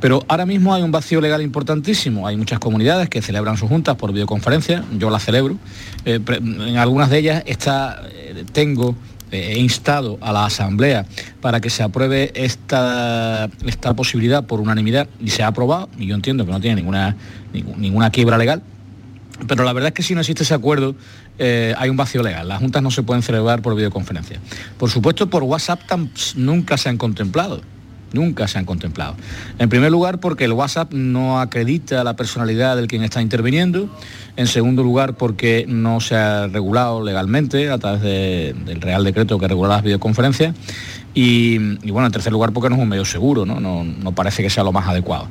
[0.00, 2.26] Pero ahora mismo hay un vacío legal importantísimo.
[2.26, 5.56] Hay muchas comunidades que celebran sus juntas por videoconferencia, yo las celebro.
[6.06, 8.96] Eh, en algunas de ellas eh, tengo
[9.32, 11.06] he instado a la Asamblea
[11.40, 16.14] para que se apruebe esta, esta posibilidad por unanimidad y se ha aprobado, y yo
[16.14, 17.16] entiendo que no tiene ninguna,
[17.52, 18.62] ninguna quiebra legal,
[19.46, 20.94] pero la verdad es que si no existe ese acuerdo,
[21.38, 22.48] eh, hay un vacío legal.
[22.48, 24.38] Las juntas no se pueden celebrar por videoconferencia.
[24.78, 25.80] Por supuesto, por WhatsApp
[26.36, 27.62] nunca se han contemplado
[28.12, 29.16] nunca se han contemplado.
[29.58, 33.88] En primer lugar, porque el WhatsApp no acredita la personalidad del quien está interviniendo.
[34.36, 39.48] En segundo lugar, porque no se ha regulado legalmente a través del Real Decreto que
[39.48, 40.54] regula las videoconferencias.
[41.12, 41.58] Y,
[41.90, 44.62] bueno, en tercer lugar, porque no es un medio seguro, no, no, parece que sea
[44.62, 45.28] lo más adecuado.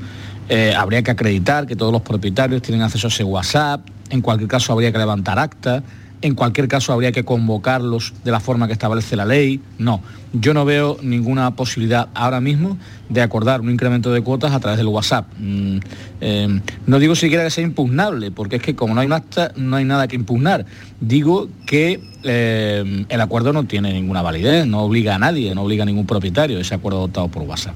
[0.49, 3.87] Eh, habría que acreditar que todos los propietarios tienen acceso a ese WhatsApp.
[4.09, 5.83] En cualquier caso, habría que levantar acta
[6.21, 9.61] en cualquier caso habría que convocarlos de la forma que establece la ley.
[9.77, 10.01] No,
[10.33, 12.77] yo no veo ninguna posibilidad ahora mismo
[13.07, 15.27] de acordar un incremento de cuotas a través del WhatsApp.
[15.37, 15.77] Mm,
[16.19, 19.77] em, no digo siquiera que sea impugnable, porque es que como no hay, acta, no
[19.77, 20.65] hay nada que impugnar.
[20.99, 25.83] Digo que em, el acuerdo no tiene ninguna validez, no obliga a nadie, no obliga
[25.83, 27.75] a ningún propietario ese acuerdo adoptado por WhatsApp.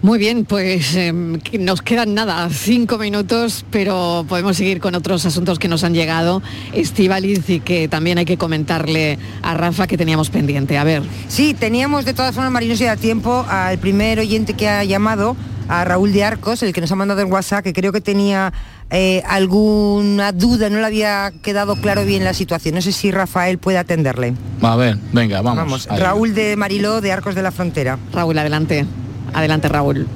[0.00, 5.58] Muy bien, pues em, nos quedan nada, cinco minutos, pero podemos seguir con otros asuntos
[5.58, 6.40] que nos han llegado.
[6.72, 10.78] Estivaliz y que también hay que comentarle a Rafa que teníamos pendiente.
[10.78, 11.02] A ver.
[11.26, 15.36] Sí, teníamos de todas formas, Marino, si da tiempo, al primer oyente que ha llamado,
[15.68, 18.52] a Raúl de Arcos, el que nos ha mandado en WhatsApp, que creo que tenía
[18.90, 22.76] eh, alguna duda, no le había quedado claro bien la situación.
[22.76, 24.34] No sé si Rafael puede atenderle.
[24.62, 25.86] A ver, venga, vamos.
[25.86, 26.00] vamos.
[26.00, 27.98] Raúl de Mariló, de Arcos de la Frontera.
[28.12, 28.86] Raúl, adelante.
[29.34, 30.06] Adelante, Raúl.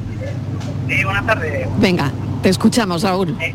[0.89, 1.69] Sí, buenas tardes.
[1.79, 2.11] Venga,
[2.43, 3.37] te escuchamos, Raúl.
[3.41, 3.55] Eh,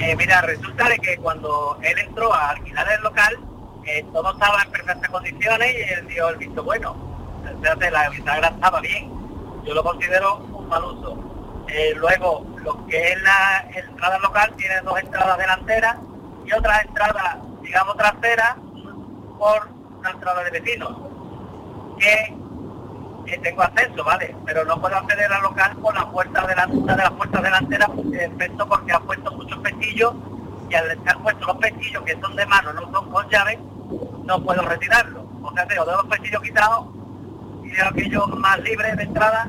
[0.00, 3.38] eh, mira, resulta de que cuando él entró a alquilar el local,
[3.86, 6.96] eh, todo estaba en perfectas condiciones y él dio el visto bueno.
[7.48, 9.10] Entonces la bisagra estaba bien.
[9.64, 11.18] Yo lo considero un mal uso.
[11.96, 15.96] luego, lo que es la entrada local tiene dos entradas delanteras
[16.44, 18.56] y otra entrada, digamos, trasera
[19.38, 19.68] por
[19.98, 20.96] una entrada de vecinos.
[21.98, 22.34] Que
[23.42, 24.34] tengo acceso, ¿vale?
[24.44, 28.68] Pero no puedo acceder al local por la puerta delantera, de las puertas delanteras, excepto
[28.68, 30.14] porque ha puesto muchos pestillos
[30.70, 33.58] y al estar puestos los pestillos que son de mano, no son con llave,
[34.24, 35.24] no puedo retirarlos.
[35.42, 36.86] O sea, tengo de los pestillos quitados
[37.64, 39.46] y de aquellos más libres de entrada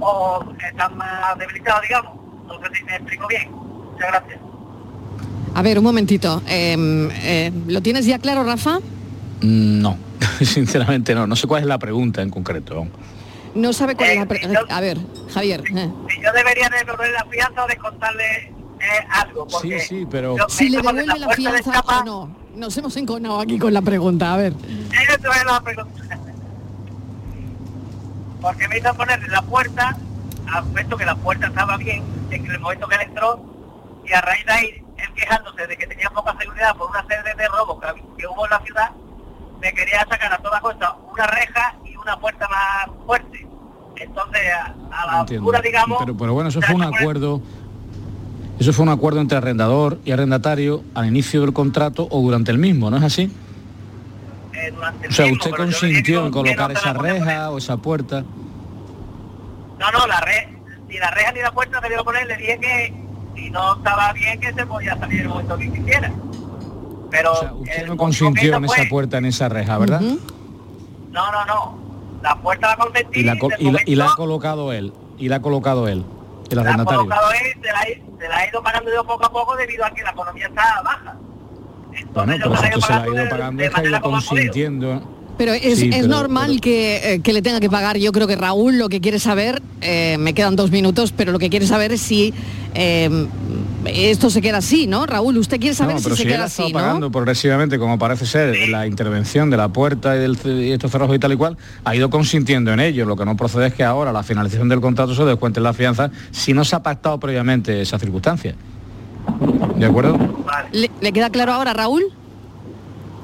[0.00, 2.12] o están más debilitados, digamos.
[2.46, 3.50] No sé si me explico bien.
[3.52, 4.40] Muchas gracias.
[5.54, 6.42] A ver, un momentito.
[6.46, 8.78] Em, eh, ¿Lo tienes ya claro, Rafa?
[9.42, 10.09] Mm, no.
[10.42, 12.86] Sinceramente no, no sé cuál es la pregunta en concreto.
[13.54, 14.60] No sabe cuál es la pregunta.
[14.68, 14.98] A ver,
[15.32, 15.62] Javier.
[15.74, 15.90] Eh.
[16.08, 19.48] Si yo debería devolver la fianza o descontarle eh, algo.
[19.60, 20.36] sí, sí, pero...
[20.48, 22.36] Si le devuelve la, fianza o no.
[22.54, 24.52] Nos hemos enconado aquí con la pregunta, a ver.
[24.52, 26.18] Eso es la pregunta.
[28.40, 29.96] Porque me hizo ponerle la puerta,
[30.46, 33.44] al momento que la puerta estaba bien, en el momento que él entró,
[34.06, 37.34] y a raíz de ahí, él quejándose de que tenía poca seguridad por una serie
[37.34, 37.78] de robos
[38.16, 38.90] que hubo en la ciudad,
[39.60, 43.46] me quería sacar a toda costa una reja y una puerta más fuerte.
[43.96, 44.40] Entonces,
[44.90, 45.98] a, la altura, digamos...
[46.00, 47.42] Pero, pero bueno, eso fue un acuerdo...
[48.58, 52.58] Eso fue un acuerdo entre arrendador y arrendatario al inicio del contrato o durante el
[52.58, 53.34] mismo, ¿no es así?
[54.52, 54.72] Eh,
[55.08, 58.22] o sea, usted consintió en colocar esa reja o esa puerta.
[59.78, 60.50] No, no, la reja,
[60.88, 62.94] ni la reja ni la puerta se a poner, le dije que
[63.34, 66.12] si no estaba bien que se podía salir el momento que quisiera.
[67.10, 70.00] Pero usted no consintió en esa puerta, en esa reja, ¿verdad?
[70.00, 71.78] No, no, no.
[72.22, 73.20] La puerta la consentí.
[73.20, 73.36] Y la,
[73.86, 74.92] y, la, ha colocado él.
[75.18, 76.04] Y la ha colocado él.
[76.50, 77.82] El la ha colocado él, se la,
[78.18, 80.82] se la, ha ido pagando yo poco a poco debido a que la economía está
[80.82, 81.16] baja.
[82.12, 85.02] bueno, pero si esto se la ha ido pagando, ha ido consintiendo.
[85.38, 87.96] Pero es, es normal Que, eh, que, le tenga que pagar.
[87.96, 91.38] Yo creo que Raúl lo que quiere saber, eh, me quedan dos minutos, pero lo
[91.38, 92.34] que quiere saber es si
[92.74, 93.08] eh,
[93.86, 95.06] esto se queda así, ¿no?
[95.06, 99.50] Raúl, usted quiere saber si, se queda así, pagando progresivamente, como parece ser, la intervención
[99.50, 102.72] de la puerta y, del, y estos cerrojos y tal y cual, ha ido consintiendo
[102.72, 103.06] en ello.
[103.06, 106.10] Lo que no procede es que ahora, la finalización del contrato, se descuente la fianza
[106.30, 108.54] si no se ha pactado previamente esa circunstancia.
[109.76, 110.18] ¿De acuerdo?
[110.72, 112.04] ¿Le, queda claro ahora, Raúl?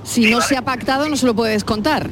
[0.04, 2.08] Si no se ha pactado, no se lo puede descontar.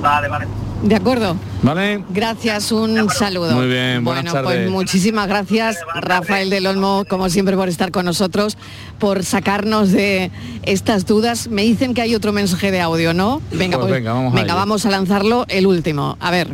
[0.00, 0.46] Vale, vale.
[0.82, 1.36] De acuerdo.
[1.62, 2.02] ¿Vale?
[2.10, 3.54] Gracias, un saludo.
[3.54, 4.70] Muy bien, buenas Bueno, pues tardes.
[4.70, 8.58] muchísimas gracias, Rafael del Olmo, como siempre, por estar con nosotros,
[8.98, 10.32] por sacarnos de
[10.64, 11.46] estas dudas.
[11.46, 13.40] Me dicen que hay otro mensaje de audio, ¿no?
[13.52, 14.54] Venga, Pues venga, vamos a ello.
[14.56, 16.16] vamos a lanzarlo, el último.
[16.18, 16.48] A ver.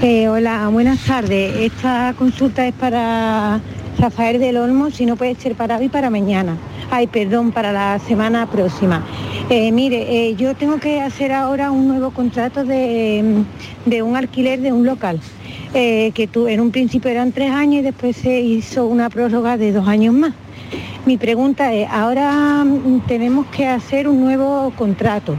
[0.00, 1.56] Eh, hola, buenas tardes.
[1.72, 3.60] Esta consulta es para
[3.98, 6.56] Rafael del Olmo, si no puede ser para hoy, para mañana.
[6.90, 9.04] Ay, perdón, para la semana próxima.
[9.50, 13.44] Eh, mire, eh, yo tengo que hacer ahora un nuevo contrato de,
[13.86, 15.20] de un alquiler de un local,
[15.74, 19.56] eh, que tu- en un principio eran tres años y después se hizo una prórroga
[19.56, 20.32] de dos años más.
[21.06, 25.36] Mi pregunta es, ahora mm, tenemos que hacer un nuevo contrato.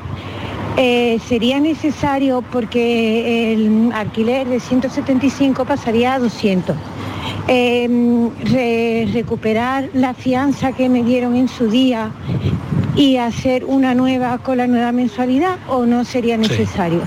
[1.27, 6.75] Sería necesario porque el alquiler de 175 pasaría a 200.
[7.47, 12.11] Eh, re- recuperar la fianza que me dieron en su día
[12.95, 17.01] y hacer una nueva con la nueva mensualidad o no sería necesario.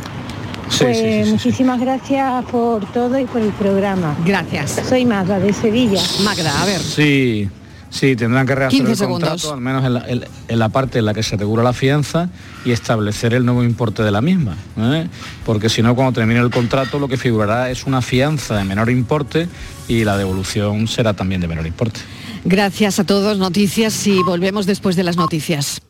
[0.69, 1.31] Sí, pues sí, sí, sí, sí.
[1.33, 4.17] muchísimas gracias por todo y por el programa.
[4.25, 4.83] Gracias.
[4.89, 6.03] Soy Magda de Sevilla.
[6.25, 6.81] Magda, a ver.
[6.81, 7.49] Sí,
[7.97, 9.29] sí, tendrán que rehacer 15 el segundos.
[9.31, 11.73] contrato, al menos en la, en- en la parte en la que se regula la
[11.73, 12.29] fianza
[12.65, 14.57] y establecer el nuevo importe de la misma.
[14.79, 15.09] ¿eh?
[15.45, 18.91] Porque si no, cuando termine el contrato, lo que figurará es una fianza de menor
[18.91, 19.49] importe
[19.89, 22.01] y la devolución será también de menor importe.
[22.45, 25.81] Gracias a todos, noticias y volvemos después de las noticias.